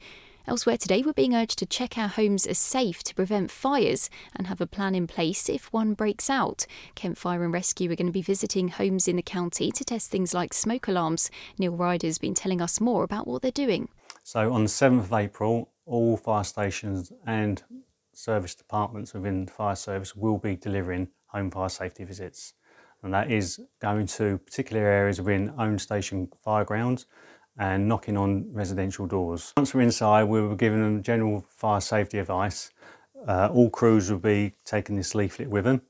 Elsewhere 0.46 0.76
today, 0.76 1.02
we're 1.02 1.14
being 1.14 1.34
urged 1.34 1.58
to 1.60 1.64
check 1.64 1.96
our 1.96 2.06
homes 2.06 2.44
as 2.44 2.58
safe 2.58 3.02
to 3.04 3.14
prevent 3.14 3.50
fires 3.50 4.10
and 4.36 4.46
have 4.46 4.60
a 4.60 4.66
plan 4.66 4.94
in 4.94 5.06
place 5.06 5.48
if 5.48 5.72
one 5.72 5.94
breaks 5.94 6.28
out. 6.28 6.66
Kent 6.94 7.16
Fire 7.16 7.42
and 7.44 7.52
Rescue 7.52 7.90
are 7.90 7.96
going 7.96 8.08
to 8.08 8.12
be 8.12 8.20
visiting 8.20 8.68
homes 8.68 9.08
in 9.08 9.16
the 9.16 9.22
county 9.22 9.72
to 9.72 9.82
test 9.82 10.10
things 10.10 10.34
like 10.34 10.52
smoke 10.52 10.86
alarms. 10.86 11.30
Neil 11.58 11.74
Ryder's 11.74 12.18
been 12.18 12.34
telling 12.34 12.60
us 12.60 12.78
more 12.78 13.04
about 13.04 13.26
what 13.26 13.40
they're 13.40 13.50
doing. 13.50 13.88
So, 14.22 14.52
on 14.52 14.64
the 14.64 14.68
7th 14.68 15.04
of 15.04 15.12
April, 15.14 15.70
all 15.86 16.18
fire 16.18 16.44
stations 16.44 17.10
and 17.26 17.62
service 18.12 18.54
departments 18.54 19.14
within 19.14 19.46
the 19.46 19.50
fire 19.50 19.76
service 19.76 20.14
will 20.14 20.36
be 20.36 20.56
delivering 20.56 21.08
home 21.28 21.50
fire 21.50 21.70
safety 21.70 22.04
visits. 22.04 22.52
And 23.02 23.14
that 23.14 23.30
is 23.30 23.60
going 23.80 24.06
to 24.08 24.36
particular 24.38 24.82
areas 24.82 25.22
within 25.22 25.54
own 25.58 25.78
station 25.78 26.28
fire 26.42 26.64
grounds 26.64 27.06
and 27.58 27.88
knocking 27.88 28.16
on 28.16 28.52
residential 28.52 29.06
doors. 29.06 29.52
Once 29.56 29.74
we're 29.74 29.82
inside, 29.82 30.24
we 30.24 30.40
were 30.40 30.56
given 30.56 30.82
them 30.82 31.02
general 31.02 31.44
fire 31.48 31.80
safety 31.80 32.18
advice. 32.18 32.70
Uh, 33.26 33.48
all 33.52 33.70
crews 33.70 34.10
will 34.10 34.18
be 34.18 34.52
taking 34.64 34.96
this 34.96 35.14
leaflet 35.14 35.48
with 35.48 35.64
them. 35.64 35.80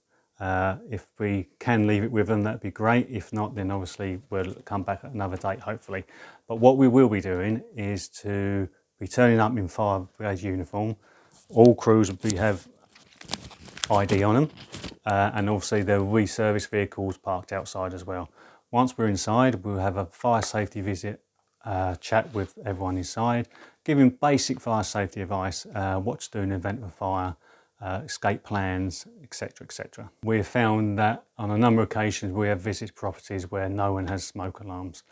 Uh, 0.40 0.76
if 0.90 1.06
we 1.18 1.48
can 1.58 1.86
leave 1.86 2.02
it 2.02 2.10
with 2.10 2.26
them, 2.26 2.42
that'd 2.42 2.60
be 2.60 2.70
great. 2.70 3.08
If 3.08 3.32
not, 3.32 3.54
then 3.54 3.70
obviously 3.70 4.20
we'll 4.30 4.52
come 4.64 4.82
back 4.82 5.00
at 5.04 5.12
another 5.12 5.36
date, 5.36 5.60
hopefully. 5.60 6.04
But 6.48 6.56
what 6.56 6.76
we 6.76 6.88
will 6.88 7.08
be 7.08 7.20
doing 7.20 7.62
is 7.76 8.08
to 8.20 8.68
be 9.00 9.08
turning 9.08 9.40
up 9.40 9.56
in 9.56 9.68
fire 9.68 10.00
brigade 10.18 10.42
uniform. 10.42 10.96
All 11.48 11.74
crews 11.74 12.10
will 12.10 12.18
be, 12.18 12.36
have 12.36 12.66
ID 13.90 14.22
on 14.22 14.34
them, 14.34 14.50
uh, 15.06 15.30
and 15.34 15.48
obviously 15.48 15.82
there 15.82 16.02
will 16.02 16.14
be 16.14 16.26
service 16.26 16.66
vehicles 16.66 17.16
parked 17.16 17.52
outside 17.52 17.94
as 17.94 18.04
well. 18.04 18.28
Once 18.70 18.98
we're 18.98 19.08
inside, 19.08 19.64
we'll 19.64 19.78
have 19.78 19.96
a 19.96 20.06
fire 20.06 20.42
safety 20.42 20.80
visit 20.80 21.23
uh, 21.64 21.94
chat 21.96 22.32
with 22.34 22.58
everyone 22.64 22.96
inside, 22.96 23.48
giving 23.84 24.10
basic 24.10 24.60
fire 24.60 24.84
safety 24.84 25.22
advice, 25.22 25.66
uh, 25.74 25.98
what 25.98 26.20
to 26.20 26.30
do 26.30 26.38
in 26.40 26.50
the 26.50 26.56
event 26.56 26.78
of 26.82 26.88
a 26.88 26.92
fire, 26.92 27.36
uh, 27.80 28.00
escape 28.04 28.42
plans, 28.42 29.06
etc. 29.22 29.64
etc. 29.64 30.10
We 30.22 30.38
have 30.38 30.46
found 30.46 30.98
that 30.98 31.24
on 31.36 31.50
a 31.50 31.58
number 31.58 31.82
of 31.82 31.88
occasions 31.90 32.32
we 32.32 32.48
have 32.48 32.60
visited 32.60 32.94
properties 32.94 33.50
where 33.50 33.68
no 33.68 33.92
one 33.92 34.06
has 34.08 34.24
smoke 34.24 34.60
alarms. 34.60 35.02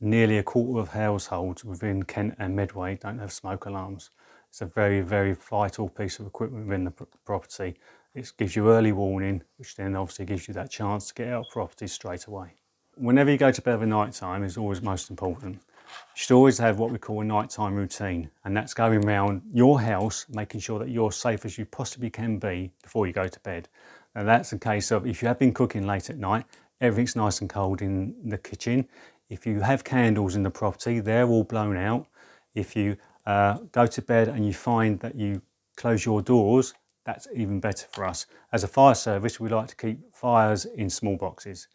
Nearly 0.00 0.38
a 0.38 0.42
quarter 0.42 0.80
of 0.80 0.90
households 0.90 1.64
within 1.64 2.04
Kent 2.04 2.36
and 2.38 2.54
Medway 2.54 2.96
don't 2.96 3.18
have 3.18 3.32
smoke 3.32 3.66
alarms. 3.66 4.10
It's 4.48 4.60
a 4.60 4.66
very, 4.66 5.00
very 5.00 5.34
vital 5.34 5.88
piece 5.88 6.18
of 6.18 6.26
equipment 6.26 6.66
within 6.66 6.84
the 6.84 6.92
property. 7.24 7.76
It 8.14 8.32
gives 8.38 8.56
you 8.56 8.70
early 8.70 8.92
warning, 8.92 9.42
which 9.56 9.76
then 9.76 9.94
obviously 9.94 10.24
gives 10.24 10.48
you 10.48 10.54
that 10.54 10.70
chance 10.70 11.08
to 11.08 11.14
get 11.14 11.28
out 11.28 11.46
of 11.46 11.52
property 11.52 11.86
straight 11.86 12.26
away. 12.26 12.54
Whenever 12.96 13.30
you 13.30 13.36
go 13.36 13.52
to 13.52 13.62
bed 13.62 13.82
at 13.82 13.88
night 13.88 14.12
time 14.12 14.42
is 14.42 14.56
always 14.56 14.82
most 14.82 15.10
important. 15.10 15.60
You 15.88 16.14
should 16.14 16.34
always 16.34 16.58
have 16.58 16.78
what 16.78 16.90
we 16.90 16.98
call 16.98 17.20
a 17.20 17.24
nighttime 17.24 17.74
routine, 17.74 18.30
and 18.44 18.56
that's 18.56 18.74
going 18.74 19.04
around 19.04 19.42
your 19.52 19.80
house, 19.80 20.26
making 20.28 20.60
sure 20.60 20.78
that 20.78 20.88
you're 20.88 21.12
safe 21.12 21.44
as 21.44 21.56
you 21.58 21.64
possibly 21.64 22.10
can 22.10 22.38
be 22.38 22.70
before 22.82 23.06
you 23.06 23.12
go 23.12 23.28
to 23.28 23.40
bed. 23.40 23.68
Now, 24.14 24.24
that's 24.24 24.52
a 24.52 24.58
case 24.58 24.90
of 24.90 25.06
if 25.06 25.22
you 25.22 25.28
have 25.28 25.38
been 25.38 25.52
cooking 25.52 25.86
late 25.86 26.10
at 26.10 26.18
night, 26.18 26.44
everything's 26.80 27.16
nice 27.16 27.40
and 27.40 27.48
cold 27.48 27.82
in 27.82 28.14
the 28.24 28.38
kitchen. 28.38 28.86
If 29.28 29.46
you 29.46 29.60
have 29.60 29.84
candles 29.84 30.36
in 30.36 30.42
the 30.42 30.50
property, 30.50 31.00
they're 31.00 31.26
all 31.26 31.44
blown 31.44 31.76
out. 31.76 32.06
If 32.54 32.74
you 32.74 32.96
uh, 33.26 33.58
go 33.72 33.86
to 33.86 34.02
bed 34.02 34.28
and 34.28 34.46
you 34.46 34.54
find 34.54 34.98
that 35.00 35.14
you 35.14 35.42
close 35.76 36.04
your 36.04 36.22
doors, 36.22 36.74
that's 37.04 37.28
even 37.34 37.60
better 37.60 37.86
for 37.92 38.04
us. 38.04 38.26
As 38.52 38.64
a 38.64 38.68
fire 38.68 38.94
service, 38.94 39.38
we 39.38 39.48
like 39.48 39.68
to 39.68 39.76
keep 39.76 40.14
fires 40.14 40.64
in 40.64 40.90
small 40.90 41.16
boxes 41.16 41.68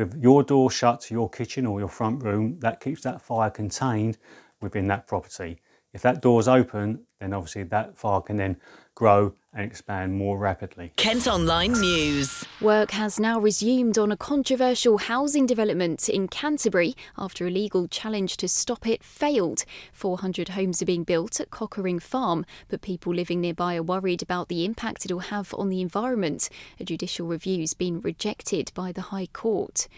with 0.00 0.22
your 0.22 0.42
door 0.42 0.70
shut 0.70 1.00
to 1.02 1.14
your 1.14 1.28
kitchen 1.28 1.66
or 1.66 1.78
your 1.78 1.88
front 1.88 2.22
room, 2.22 2.58
that 2.60 2.80
keeps 2.80 3.02
that 3.02 3.20
fire 3.20 3.50
contained 3.50 4.18
within 4.60 4.86
that 4.88 5.06
property. 5.06 5.60
If 5.92 6.02
that 6.02 6.22
door's 6.22 6.48
open, 6.48 7.04
then 7.20 7.34
obviously 7.34 7.64
that 7.64 7.98
fire 7.98 8.20
can 8.20 8.36
then 8.36 8.56
grow 8.94 9.34
and 9.52 9.64
expand 9.64 10.14
more 10.14 10.38
rapidly. 10.38 10.92
Kent 10.96 11.26
Online 11.26 11.72
News. 11.72 12.44
Work 12.60 12.92
has 12.92 13.18
now 13.18 13.40
resumed 13.40 13.98
on 13.98 14.12
a 14.12 14.16
controversial 14.16 14.98
housing 14.98 15.46
development 15.46 16.08
in 16.08 16.28
Canterbury 16.28 16.94
after 17.18 17.46
a 17.46 17.50
legal 17.50 17.88
challenge 17.88 18.36
to 18.38 18.48
stop 18.48 18.86
it 18.86 19.02
failed. 19.02 19.64
400 19.92 20.50
homes 20.50 20.80
are 20.80 20.86
being 20.86 21.04
built 21.04 21.40
at 21.40 21.50
Cockering 21.50 21.98
Farm, 21.98 22.46
but 22.68 22.82
people 22.82 23.12
living 23.12 23.40
nearby 23.40 23.76
are 23.76 23.82
worried 23.82 24.22
about 24.22 24.48
the 24.48 24.64
impact 24.64 25.04
it 25.04 25.12
will 25.12 25.20
have 25.20 25.52
on 25.54 25.68
the 25.68 25.80
environment. 25.80 26.48
A 26.78 26.84
judicial 26.84 27.26
review's 27.26 27.74
been 27.74 28.00
rejected 28.00 28.70
by 28.74 28.92
the 28.92 29.02
High 29.02 29.26
Court. 29.26 29.88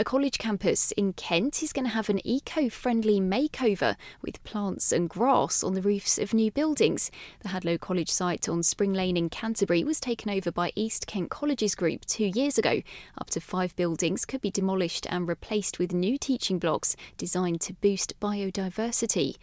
A 0.00 0.04
college 0.04 0.38
campus 0.38 0.92
in 0.92 1.12
Kent 1.14 1.60
is 1.60 1.72
going 1.72 1.84
to 1.84 1.90
have 1.90 2.08
an 2.08 2.24
eco 2.24 2.68
friendly 2.68 3.18
makeover 3.20 3.96
with 4.22 4.44
plants 4.44 4.92
and 4.92 5.10
grass 5.10 5.64
on 5.64 5.74
the 5.74 5.82
roofs 5.82 6.18
of 6.18 6.32
new 6.32 6.52
buildings. 6.52 7.10
The 7.40 7.48
Hadlow 7.48 7.80
College 7.80 8.08
site 8.08 8.48
on 8.48 8.62
Spring 8.62 8.92
Lane 8.92 9.16
in 9.16 9.28
Canterbury 9.28 9.82
was 9.82 9.98
taken 9.98 10.30
over 10.30 10.52
by 10.52 10.70
East 10.76 11.08
Kent 11.08 11.30
Colleges 11.30 11.74
Group 11.74 12.04
two 12.04 12.26
years 12.26 12.58
ago. 12.58 12.80
Up 13.20 13.28
to 13.30 13.40
five 13.40 13.74
buildings 13.74 14.24
could 14.24 14.40
be 14.40 14.52
demolished 14.52 15.04
and 15.10 15.26
replaced 15.26 15.80
with 15.80 15.92
new 15.92 16.16
teaching 16.16 16.60
blocks 16.60 16.94
designed 17.16 17.60
to 17.62 17.72
boost 17.72 18.14
biodiversity. 18.20 19.34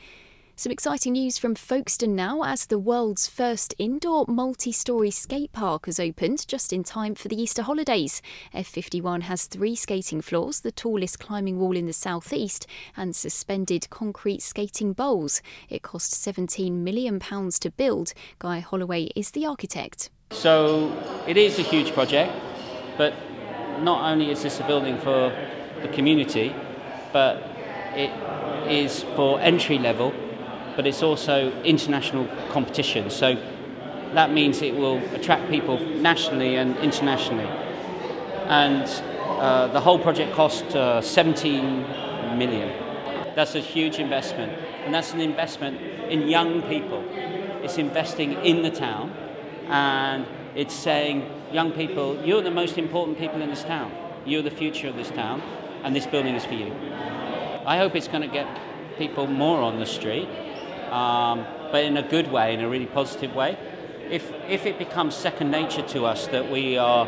Some 0.57 0.71
exciting 0.71 1.11
news 1.11 1.37
from 1.37 1.53
Folkestone 1.53 2.15
now 2.15 2.43
as 2.43 2.67
the 2.67 2.79
world's 2.79 3.27
first 3.27 3.75
indoor 3.77 4.23
multi 4.25 4.71
story 4.71 5.11
skate 5.11 5.51
park 5.51 5.85
has 5.85 5.99
opened 5.99 6.47
just 6.47 6.71
in 6.71 6.81
time 6.81 7.13
for 7.13 7.27
the 7.27 7.35
Easter 7.35 7.61
holidays. 7.61 8.21
F51 8.53 9.23
has 9.23 9.47
three 9.47 9.75
skating 9.75 10.21
floors, 10.21 10.61
the 10.61 10.71
tallest 10.71 11.19
climbing 11.19 11.59
wall 11.59 11.75
in 11.75 11.87
the 11.87 11.91
southeast, 11.93 12.67
and 12.95 13.13
suspended 13.13 13.89
concrete 13.89 14.41
skating 14.41 14.93
bowls. 14.93 15.41
It 15.67 15.81
cost 15.81 16.13
£17 16.13 16.71
million 16.71 17.19
to 17.19 17.73
build. 17.75 18.13
Guy 18.39 18.59
Holloway 18.59 19.09
is 19.13 19.31
the 19.31 19.45
architect. 19.45 20.09
So 20.31 20.97
it 21.27 21.35
is 21.35 21.59
a 21.59 21.63
huge 21.63 21.91
project, 21.91 22.31
but 22.95 23.13
not 23.81 24.09
only 24.09 24.31
is 24.31 24.43
this 24.43 24.61
a 24.61 24.63
building 24.63 24.99
for 24.99 25.35
the 25.81 25.89
community, 25.89 26.55
but 27.11 27.43
it 27.93 28.09
is 28.71 29.03
for 29.17 29.37
entry 29.41 29.77
level 29.77 30.13
but 30.75 30.85
it's 30.85 31.01
also 31.01 31.51
international 31.63 32.27
competition. 32.49 33.09
So 33.09 33.35
that 34.13 34.31
means 34.31 34.61
it 34.61 34.75
will 34.75 34.97
attract 35.13 35.49
people 35.49 35.79
nationally 35.79 36.55
and 36.55 36.77
internationally. 36.77 37.47
And 38.47 38.83
uh, 39.39 39.67
the 39.67 39.81
whole 39.81 39.99
project 39.99 40.33
cost 40.33 40.63
uh, 40.75 41.01
17 41.01 41.81
million. 42.37 42.71
That's 43.35 43.55
a 43.55 43.59
huge 43.59 43.99
investment, 43.99 44.53
and 44.85 44.93
that's 44.93 45.13
an 45.13 45.19
investment 45.19 45.81
in 46.09 46.29
young 46.29 46.61
people. 46.63 47.03
It's 47.63 47.77
investing 47.77 48.33
in 48.33 48.61
the 48.61 48.69
town, 48.69 49.11
and 49.67 50.25
it's 50.55 50.73
saying, 50.73 51.29
young 51.51 51.71
people, 51.71 52.21
you're 52.23 52.41
the 52.41 52.51
most 52.51 52.77
important 52.77 53.17
people 53.17 53.41
in 53.41 53.49
this 53.49 53.63
town. 53.63 53.91
You're 54.25 54.43
the 54.43 54.51
future 54.51 54.87
of 54.87 54.95
this 54.95 55.09
town, 55.09 55.41
and 55.83 55.95
this 55.95 56.05
building 56.05 56.35
is 56.35 56.45
for 56.45 56.53
you. 56.53 56.73
I 57.65 57.77
hope 57.77 57.95
it's 57.95 58.07
going 58.07 58.21
to 58.21 58.27
get 58.27 58.47
people 58.97 59.27
more 59.27 59.61
on 59.61 59.79
the 59.79 59.85
street 59.85 60.29
um, 60.91 61.45
but 61.71 61.83
in 61.83 61.97
a 61.97 62.03
good 62.03 62.31
way, 62.31 62.53
in 62.53 62.61
a 62.61 62.69
really 62.69 62.85
positive 62.85 63.35
way. 63.35 63.57
If, 64.09 64.31
if 64.47 64.65
it 64.65 64.77
becomes 64.77 65.15
second 65.15 65.51
nature 65.51 65.81
to 65.81 66.05
us 66.05 66.27
that 66.27 66.51
we 66.51 66.77
are 66.77 67.07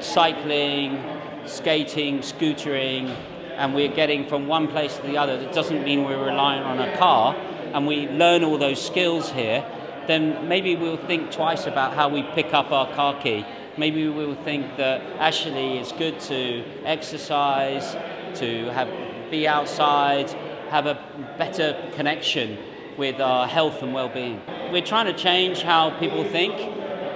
cycling, 0.00 1.02
skating, 1.46 2.18
scootering, 2.18 3.16
and 3.56 3.74
we're 3.74 3.94
getting 3.94 4.26
from 4.28 4.46
one 4.46 4.68
place 4.68 4.96
to 4.96 5.02
the 5.02 5.16
other, 5.16 5.34
it 5.34 5.52
doesn't 5.52 5.84
mean 5.84 6.04
we're 6.04 6.24
relying 6.24 6.62
on 6.62 6.78
a 6.78 6.96
car, 6.96 7.34
and 7.74 7.86
we 7.86 8.08
learn 8.08 8.44
all 8.44 8.58
those 8.58 8.84
skills 8.84 9.30
here, 9.30 9.64
then 10.06 10.48
maybe 10.48 10.76
we'll 10.76 10.96
think 10.96 11.30
twice 11.30 11.66
about 11.66 11.94
how 11.94 12.08
we 12.08 12.22
pick 12.34 12.54
up 12.54 12.70
our 12.70 12.92
car 12.94 13.20
key. 13.20 13.44
Maybe 13.76 14.08
we'll 14.08 14.42
think 14.42 14.76
that 14.76 15.02
actually 15.18 15.78
it's 15.78 15.92
good 15.92 16.18
to 16.20 16.64
exercise, 16.84 17.96
to 18.38 18.70
have 18.72 18.88
be 19.30 19.46
outside, 19.46 20.30
have 20.70 20.86
a 20.86 20.94
better 21.36 21.76
connection 21.94 22.58
with 22.98 23.20
our 23.20 23.46
health 23.46 23.82
and 23.82 23.94
well-being. 23.94 24.42
We're 24.72 24.82
trying 24.82 25.06
to 25.06 25.14
change 25.14 25.62
how 25.62 25.90
people 25.98 26.24
think, 26.24 26.54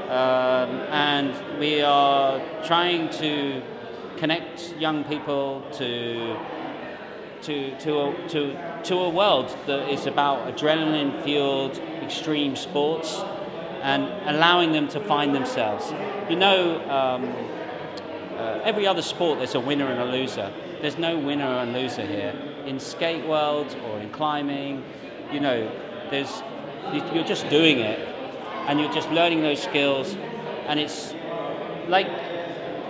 um, 0.09 0.71
and 0.91 1.59
we 1.59 1.83
are 1.83 2.41
trying 2.65 3.11
to 3.11 3.61
connect 4.17 4.75
young 4.79 5.03
people 5.05 5.63
to 5.73 6.37
to 7.43 7.77
to 7.81 7.99
a, 7.99 8.29
to 8.29 8.83
to 8.85 8.95
a 8.99 9.11
world 9.11 9.55
that 9.67 9.89
is 9.91 10.07
about 10.07 10.47
adrenaline-fueled 10.47 11.77
extreme 12.01 12.55
sports 12.55 13.21
and 13.83 14.05
allowing 14.29 14.71
them 14.71 14.87
to 14.87 15.01
find 15.01 15.35
themselves. 15.35 15.93
You 16.31 16.37
know, 16.37 16.81
um, 16.89 17.25
uh, 18.39 18.61
every 18.63 18.87
other 18.87 19.03
sport 19.03 19.39
there's 19.39 19.57
a 19.57 19.61
winner 19.61 19.87
and 19.87 20.01
a 20.01 20.05
loser. 20.05 20.53
There's 20.81 20.99
no 20.99 21.19
winner 21.19 21.45
and 21.45 21.73
loser 21.73 22.07
here. 22.07 22.33
In 22.65 22.79
skate 22.79 23.27
world 23.27 23.75
or 23.87 23.99
in 23.99 24.11
climbing, 24.11 24.85
you 25.33 25.41
know, 25.41 25.71
there's 26.11 26.43
you're 27.15 27.25
just 27.25 27.49
doing 27.49 27.79
it, 27.79 27.99
and 28.69 28.79
you're 28.81 28.93
just 28.93 29.11
learning 29.11 29.41
those 29.43 29.63
skills, 29.63 30.15
and 30.67 30.79
it's 30.79 31.15
like 31.89 32.07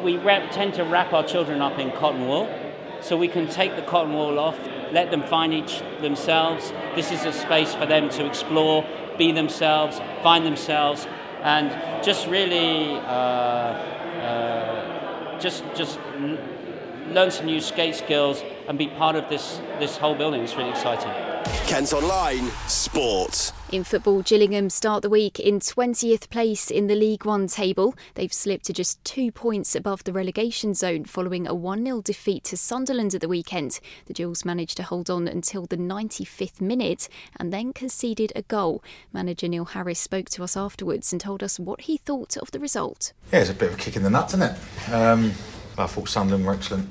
we 0.03 0.17
wrap, 0.17 0.51
tend 0.51 0.75
to 0.75 0.85
wrap 0.85 1.13
our 1.13 1.25
children 1.25 1.63
up 1.63 1.79
in 1.79 1.93
cotton 1.93 2.27
wool, 2.27 2.49
so 3.01 3.17
we 3.17 3.29
can 3.29 3.49
take 3.49 3.77
the 3.77 3.83
cotton 3.83 4.13
wool 4.15 4.39
off, 4.39 4.59
let 4.91 5.11
them 5.11 5.23
find 5.23 5.55
each 5.55 5.83
themselves. 6.01 6.73
This 6.95 7.13
is 7.13 7.25
a 7.25 7.33
space 7.33 7.75
for 7.75 7.87
them 7.87 8.09
to 8.11 8.27
explore, 8.27 8.85
be 9.17 9.33
themselves, 9.33 10.01
find 10.23 10.45
themselves, 10.45 11.07
and 11.43 11.71
just 12.05 12.27
really 12.27 12.95
uh, 12.97 13.73
uh, 14.23 15.39
just 15.39 15.65
just 15.75 15.99
learn 17.09 17.31
some 17.31 17.47
new 17.47 17.61
skate 17.61 17.97
skills 17.97 18.43
and 18.69 18.79
be 18.79 18.89
part 18.89 19.17
of 19.17 19.29
this 19.29 19.61
this 19.79 19.97
whole 19.97 20.15
building. 20.15 20.43
It's 20.43 20.57
really 20.57 20.71
exciting. 20.71 21.13
Kent 21.67 21.93
Online 21.93 22.51
Sport. 22.69 23.53
In 23.73 23.85
football, 23.85 24.21
Gillingham 24.23 24.69
start 24.69 25.03
the 25.03 25.09
week 25.09 25.41
in 25.41 25.59
20th 25.59 26.29
place 26.29 26.71
in 26.71 26.87
the 26.87 26.95
League 26.95 27.25
One 27.25 27.47
table. 27.47 27.95
They've 28.15 28.33
slipped 28.33 28.67
to 28.67 28.73
just 28.73 29.03
two 29.05 29.33
points 29.33 29.75
above 29.75 30.05
the 30.05 30.13
relegation 30.13 30.75
zone 30.75 31.05
following 31.05 31.47
a 31.47 31.55
1 31.55 31.85
0 31.85 32.03
defeat 32.03 32.45
to 32.45 32.57
Sunderland 32.57 33.15
at 33.15 33.23
the 33.23 33.29
weekend. 33.29 33.81
The 34.07 34.13
Gills 34.13 34.45
managed 34.45 34.77
to 34.77 34.83
hold 34.83 35.09
on 35.09 35.27
until 35.27 35.65
the 35.65 35.79
95th 35.79 36.61
minute 36.61 37.09
and 37.37 37.53
then 37.53 37.73
conceded 37.73 38.33
a 38.37 38.43
goal. 38.43 38.85
Manager 39.13 39.49
Neil 39.49 39.65
Harris 39.65 40.01
spoke 40.01 40.29
to 40.31 40.45
us 40.45 40.57
afterwards 40.57 41.11
and 41.13 41.21
told 41.21 41.43
us 41.43 41.59
what 41.59 41.83
he 41.83 41.97
thought 41.97 42.37
of 42.37 42.51
the 42.51 42.61
result. 42.61 43.15
Yeah, 43.33 43.41
it's 43.41 43.51
a 43.51 43.55
bit 43.55 43.71
of 43.71 43.79
a 43.79 43.79
kick 43.79 43.97
in 43.97 44.03
the 44.03 44.11
nuts, 44.11 44.35
isn't 44.35 44.43
it? 44.43 44.93
Um, 44.93 45.33
I 45.79 45.87
thought 45.87 46.09
Sunderland 46.09 46.47
were 46.47 46.55
excellent 46.55 46.89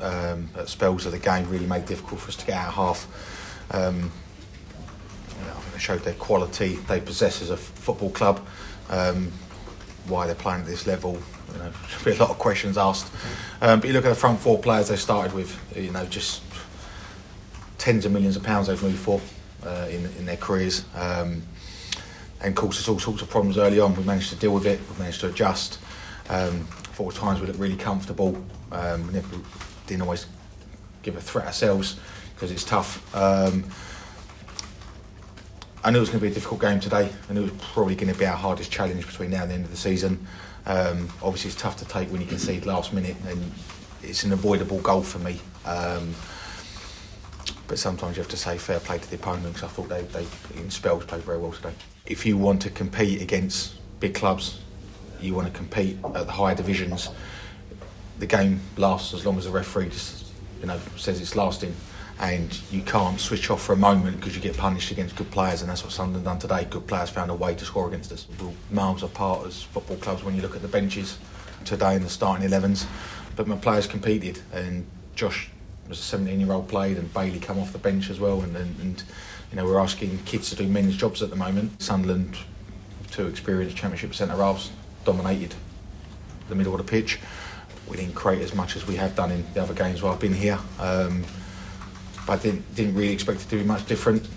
um, 0.00 0.48
at 0.56 0.68
spells 0.68 1.06
of 1.06 1.12
the 1.12 1.18
game, 1.18 1.48
really 1.48 1.66
made 1.66 1.86
difficult 1.86 2.20
for 2.20 2.28
us 2.28 2.36
to 2.36 2.46
get 2.46 2.56
out 2.56 2.74
half. 2.74 3.72
Um, 3.72 4.12
you 5.40 5.46
know, 5.46 5.56
they 5.72 5.78
showed 5.78 6.00
their 6.00 6.14
quality 6.14 6.76
they 6.88 7.00
possess 7.00 7.42
as 7.42 7.50
a 7.50 7.54
f- 7.54 7.60
football 7.60 8.10
club. 8.10 8.46
Um, 8.88 9.32
why 10.06 10.26
they're 10.26 10.36
playing 10.36 10.60
at 10.60 10.66
this 10.66 10.86
level, 10.86 11.20
you 11.52 11.58
know, 11.58 11.72
be 12.04 12.12
a 12.12 12.16
lot 12.16 12.30
of 12.30 12.38
questions 12.38 12.78
asked. 12.78 13.12
Um, 13.60 13.80
but 13.80 13.88
you 13.88 13.92
look 13.92 14.04
at 14.04 14.10
the 14.10 14.14
front 14.14 14.38
four 14.38 14.58
players 14.58 14.88
they 14.88 14.96
started 14.96 15.32
with, 15.32 15.58
you 15.76 15.90
know, 15.90 16.04
just 16.06 16.42
tens 17.78 18.04
of 18.04 18.12
millions 18.12 18.36
of 18.36 18.42
pounds 18.42 18.68
they've 18.68 18.82
moved 18.82 18.98
for 18.98 19.20
uh, 19.64 19.86
in, 19.90 20.04
in 20.18 20.26
their 20.26 20.36
careers. 20.36 20.84
Um, 20.94 21.42
and 22.40 22.54
course, 22.54 22.76
there's 22.76 22.88
all 22.88 22.98
sorts 22.98 23.22
of 23.22 23.30
problems 23.30 23.58
early 23.58 23.80
on. 23.80 23.96
We 23.96 24.04
managed 24.04 24.30
to 24.30 24.36
deal 24.36 24.52
with 24.52 24.66
it. 24.66 24.78
We 24.92 24.98
managed 24.98 25.20
to 25.20 25.28
adjust. 25.28 25.78
Um, 26.28 26.68
for 26.96 27.12
times 27.12 27.42
we 27.42 27.46
looked 27.46 27.58
really 27.58 27.76
comfortable. 27.76 28.42
Um, 28.72 29.06
we 29.08 29.20
didn't 29.86 30.00
always 30.00 30.24
give 31.02 31.14
a 31.14 31.20
threat 31.20 31.44
ourselves 31.44 32.00
because 32.34 32.50
it's 32.50 32.64
tough. 32.64 33.14
Um, 33.14 33.64
I 35.84 35.90
knew 35.90 35.98
it 35.98 36.00
was 36.00 36.08
going 36.08 36.20
to 36.20 36.24
be 36.24 36.30
a 36.30 36.34
difficult 36.34 36.62
game 36.62 36.80
today. 36.80 37.12
I 37.28 37.32
knew 37.34 37.42
it 37.42 37.52
was 37.52 37.62
probably 37.74 37.96
going 37.96 38.10
to 38.10 38.18
be 38.18 38.24
our 38.24 38.34
hardest 38.34 38.72
challenge 38.72 39.06
between 39.06 39.30
now 39.30 39.42
and 39.42 39.50
the 39.50 39.54
end 39.56 39.64
of 39.66 39.70
the 39.70 39.76
season. 39.76 40.26
Um, 40.64 41.10
obviously, 41.22 41.50
it's 41.50 41.60
tough 41.60 41.76
to 41.76 41.84
take 41.84 42.10
when 42.10 42.22
you 42.22 42.26
concede 42.26 42.64
last 42.64 42.94
minute, 42.94 43.16
and 43.28 43.52
it's 44.02 44.24
an 44.24 44.32
avoidable 44.32 44.80
goal 44.80 45.02
for 45.02 45.18
me. 45.18 45.38
Um, 45.66 46.14
but 47.68 47.78
sometimes 47.78 48.16
you 48.16 48.22
have 48.22 48.30
to 48.30 48.38
say 48.38 48.56
fair 48.56 48.80
play 48.80 48.96
to 48.96 49.10
the 49.10 49.16
opponent 49.16 49.52
because 49.52 49.64
I 49.64 49.68
thought 49.68 49.90
they, 49.90 50.00
they, 50.04 50.26
in 50.58 50.70
spells, 50.70 51.04
played 51.04 51.24
very 51.24 51.36
well 51.36 51.52
today. 51.52 51.74
If 52.06 52.24
you 52.24 52.38
want 52.38 52.62
to 52.62 52.70
compete 52.70 53.20
against 53.20 53.74
big 54.00 54.14
clubs, 54.14 54.60
you 55.20 55.34
want 55.34 55.46
to 55.46 55.52
compete 55.52 55.98
at 56.14 56.26
the 56.26 56.32
higher 56.32 56.54
divisions, 56.54 57.10
the 58.18 58.26
game 58.26 58.60
lasts 58.76 59.14
as 59.14 59.26
long 59.26 59.38
as 59.38 59.44
the 59.44 59.50
referee 59.50 59.90
just, 59.90 60.32
you 60.60 60.66
know, 60.66 60.78
says 60.96 61.20
it's 61.20 61.36
lasting 61.36 61.74
and 62.18 62.60
you 62.70 62.80
can't 62.82 63.20
switch 63.20 63.50
off 63.50 63.62
for 63.62 63.74
a 63.74 63.76
moment 63.76 64.16
because 64.16 64.34
you 64.34 64.40
get 64.40 64.56
punished 64.56 64.90
against 64.90 65.16
good 65.16 65.30
players, 65.30 65.60
and 65.60 65.70
that's 65.70 65.82
what 65.82 65.92
Sunderland 65.92 66.24
done 66.24 66.38
today. 66.38 66.66
Good 66.68 66.86
players 66.86 67.10
found 67.10 67.30
a 67.30 67.34
way 67.34 67.54
to 67.54 67.64
score 67.64 67.88
against 67.88 68.10
us. 68.10 68.26
We're 68.40 68.52
miles 68.70 69.02
apart 69.02 69.46
as 69.46 69.62
football 69.62 69.98
clubs 69.98 70.24
when 70.24 70.34
you 70.34 70.40
look 70.40 70.56
at 70.56 70.62
the 70.62 70.68
benches 70.68 71.18
today 71.64 71.94
and 71.94 72.04
the 72.04 72.08
starting 72.08 72.48
11s, 72.48 72.86
but 73.34 73.46
my 73.46 73.56
players 73.56 73.86
competed, 73.86 74.40
and 74.52 74.86
Josh 75.14 75.50
was 75.88 75.98
a 75.98 76.02
17 76.02 76.40
year 76.40 76.52
old 76.52 76.68
played, 76.68 76.96
and 76.96 77.12
Bailey 77.12 77.38
come 77.38 77.58
off 77.58 77.72
the 77.72 77.78
bench 77.78 78.08
as 78.08 78.18
well, 78.18 78.40
and, 78.40 78.56
and, 78.56 78.80
and 78.80 79.04
You 79.50 79.56
know, 79.56 79.64
we're 79.66 79.78
asking 79.78 80.18
kids 80.24 80.48
to 80.50 80.56
do 80.56 80.66
men's 80.66 80.96
jobs 80.96 81.22
at 81.22 81.30
the 81.30 81.36
moment. 81.36 81.80
Sunderland, 81.82 82.36
two 83.10 83.26
experienced 83.26 83.76
Championship 83.76 84.14
centre 84.14 84.36
halves, 84.36 84.70
dominated 85.06 85.54
the 86.48 86.54
middle 86.54 86.74
of 86.74 86.84
the 86.84 86.90
pitch. 86.90 87.18
We 87.88 87.96
didn't 87.96 88.14
create 88.14 88.42
as 88.42 88.54
much 88.54 88.76
as 88.76 88.86
we 88.86 88.96
have 88.96 89.14
done 89.16 89.30
in 89.30 89.44
the 89.54 89.62
other 89.62 89.72
games 89.72 90.02
while 90.02 90.12
I've 90.12 90.20
been 90.20 90.34
here. 90.34 90.58
Um, 90.78 91.24
but 92.26 92.40
I 92.40 92.42
didn't, 92.42 92.74
didn't 92.74 92.94
really 92.94 93.12
expect 93.12 93.40
it 93.40 93.48
to 93.48 93.56
be 93.56 93.64
much 93.64 93.86
different. 93.86 94.28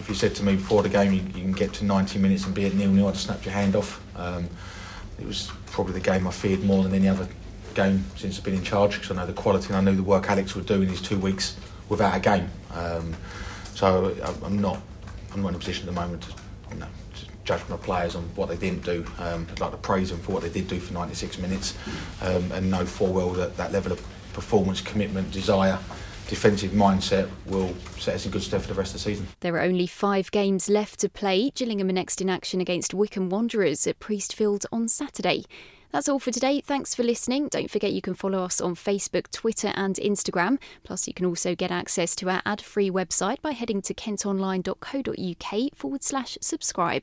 If 0.00 0.08
you 0.08 0.14
said 0.14 0.34
to 0.36 0.42
me 0.42 0.56
before 0.56 0.82
the 0.82 0.88
game 0.88 1.12
you, 1.12 1.20
you 1.20 1.42
can 1.42 1.52
get 1.52 1.72
to 1.74 1.84
90 1.84 2.18
minutes 2.18 2.44
and 2.44 2.54
be 2.54 2.66
at 2.66 2.74
nil 2.74 2.90
nil, 2.90 3.08
I'd 3.08 3.16
snap 3.16 3.44
your 3.44 3.54
hand 3.54 3.76
off. 3.76 4.02
Um, 4.16 4.48
it 5.20 5.26
was 5.26 5.52
probably 5.66 5.92
the 5.92 6.00
game 6.00 6.26
I 6.26 6.30
feared 6.30 6.64
more 6.64 6.82
than 6.82 6.92
any 6.94 7.08
other 7.08 7.28
game 7.74 8.04
since 8.16 8.38
I've 8.38 8.44
been 8.44 8.54
in 8.54 8.64
charge 8.64 8.96
because 8.96 9.10
I 9.12 9.14
know 9.14 9.26
the 9.26 9.32
quality 9.32 9.68
and 9.68 9.76
I 9.76 9.80
knew 9.80 9.96
the 9.96 10.02
work 10.02 10.28
Alex 10.28 10.56
would 10.56 10.66
do 10.66 10.82
in 10.82 10.88
his 10.88 11.00
two 11.00 11.18
weeks 11.18 11.56
without 11.88 12.16
a 12.16 12.20
game. 12.20 12.50
Um, 12.74 13.14
so 13.74 14.16
I'm 14.44 14.60
not, 14.60 14.80
I'm 15.32 15.42
not 15.42 15.50
in 15.50 15.54
a 15.54 15.58
position 15.58 15.88
at 15.88 15.94
the 15.94 16.00
moment 16.00 16.22
to, 16.22 16.32
you 16.72 16.80
know, 16.80 16.86
to 17.58 17.74
of 17.74 17.82
players 17.82 18.14
on 18.14 18.22
what 18.34 18.48
they 18.48 18.56
didn't 18.56 18.84
do. 18.84 19.04
Um, 19.18 19.46
I'd 19.50 19.60
like 19.60 19.72
to 19.72 19.76
praise 19.76 20.10
them 20.10 20.20
for 20.20 20.32
what 20.32 20.42
they 20.42 20.50
did 20.50 20.68
do 20.68 20.78
for 20.78 20.92
96 20.92 21.38
minutes 21.38 21.76
um, 22.22 22.50
and 22.52 22.70
know 22.70 22.84
full 22.84 23.12
well 23.12 23.30
that 23.30 23.56
that 23.56 23.72
level 23.72 23.92
of 23.92 24.00
performance, 24.32 24.80
commitment, 24.80 25.30
desire 25.30 25.78
defensive 26.30 26.70
mindset 26.70 27.28
will 27.46 27.74
set 27.98 28.14
us 28.14 28.24
in 28.24 28.30
good 28.30 28.40
stead 28.40 28.62
for 28.62 28.68
the 28.68 28.74
rest 28.74 28.94
of 28.94 29.02
the 29.02 29.10
season. 29.10 29.26
There 29.40 29.56
are 29.56 29.62
only 29.62 29.88
five 29.88 30.30
games 30.30 30.70
left 30.70 31.00
to 31.00 31.08
play. 31.08 31.50
Gillingham 31.50 31.88
are 31.88 31.92
next 31.92 32.20
in 32.20 32.30
action 32.30 32.60
against 32.60 32.94
Wycombe 32.94 33.28
Wanderers 33.28 33.84
at 33.88 33.98
Priestfield 33.98 34.64
on 34.70 34.86
Saturday. 34.86 35.44
That's 35.90 36.08
all 36.08 36.20
for 36.20 36.30
today. 36.30 36.60
Thanks 36.60 36.94
for 36.94 37.02
listening. 37.02 37.48
Don't 37.48 37.68
forget 37.68 37.92
you 37.92 38.00
can 38.00 38.14
follow 38.14 38.44
us 38.44 38.60
on 38.60 38.76
Facebook, 38.76 39.28
Twitter, 39.32 39.72
and 39.74 39.96
Instagram. 39.96 40.58
Plus, 40.84 41.08
you 41.08 41.14
can 41.14 41.26
also 41.26 41.56
get 41.56 41.72
access 41.72 42.14
to 42.16 42.30
our 42.30 42.42
ad 42.46 42.60
free 42.60 42.90
website 42.90 43.42
by 43.42 43.50
heading 43.50 43.82
to 43.82 43.92
kentonline.co.uk 43.92 45.74
forward 45.74 46.04
slash 46.04 46.38
subscribe. 46.40 47.02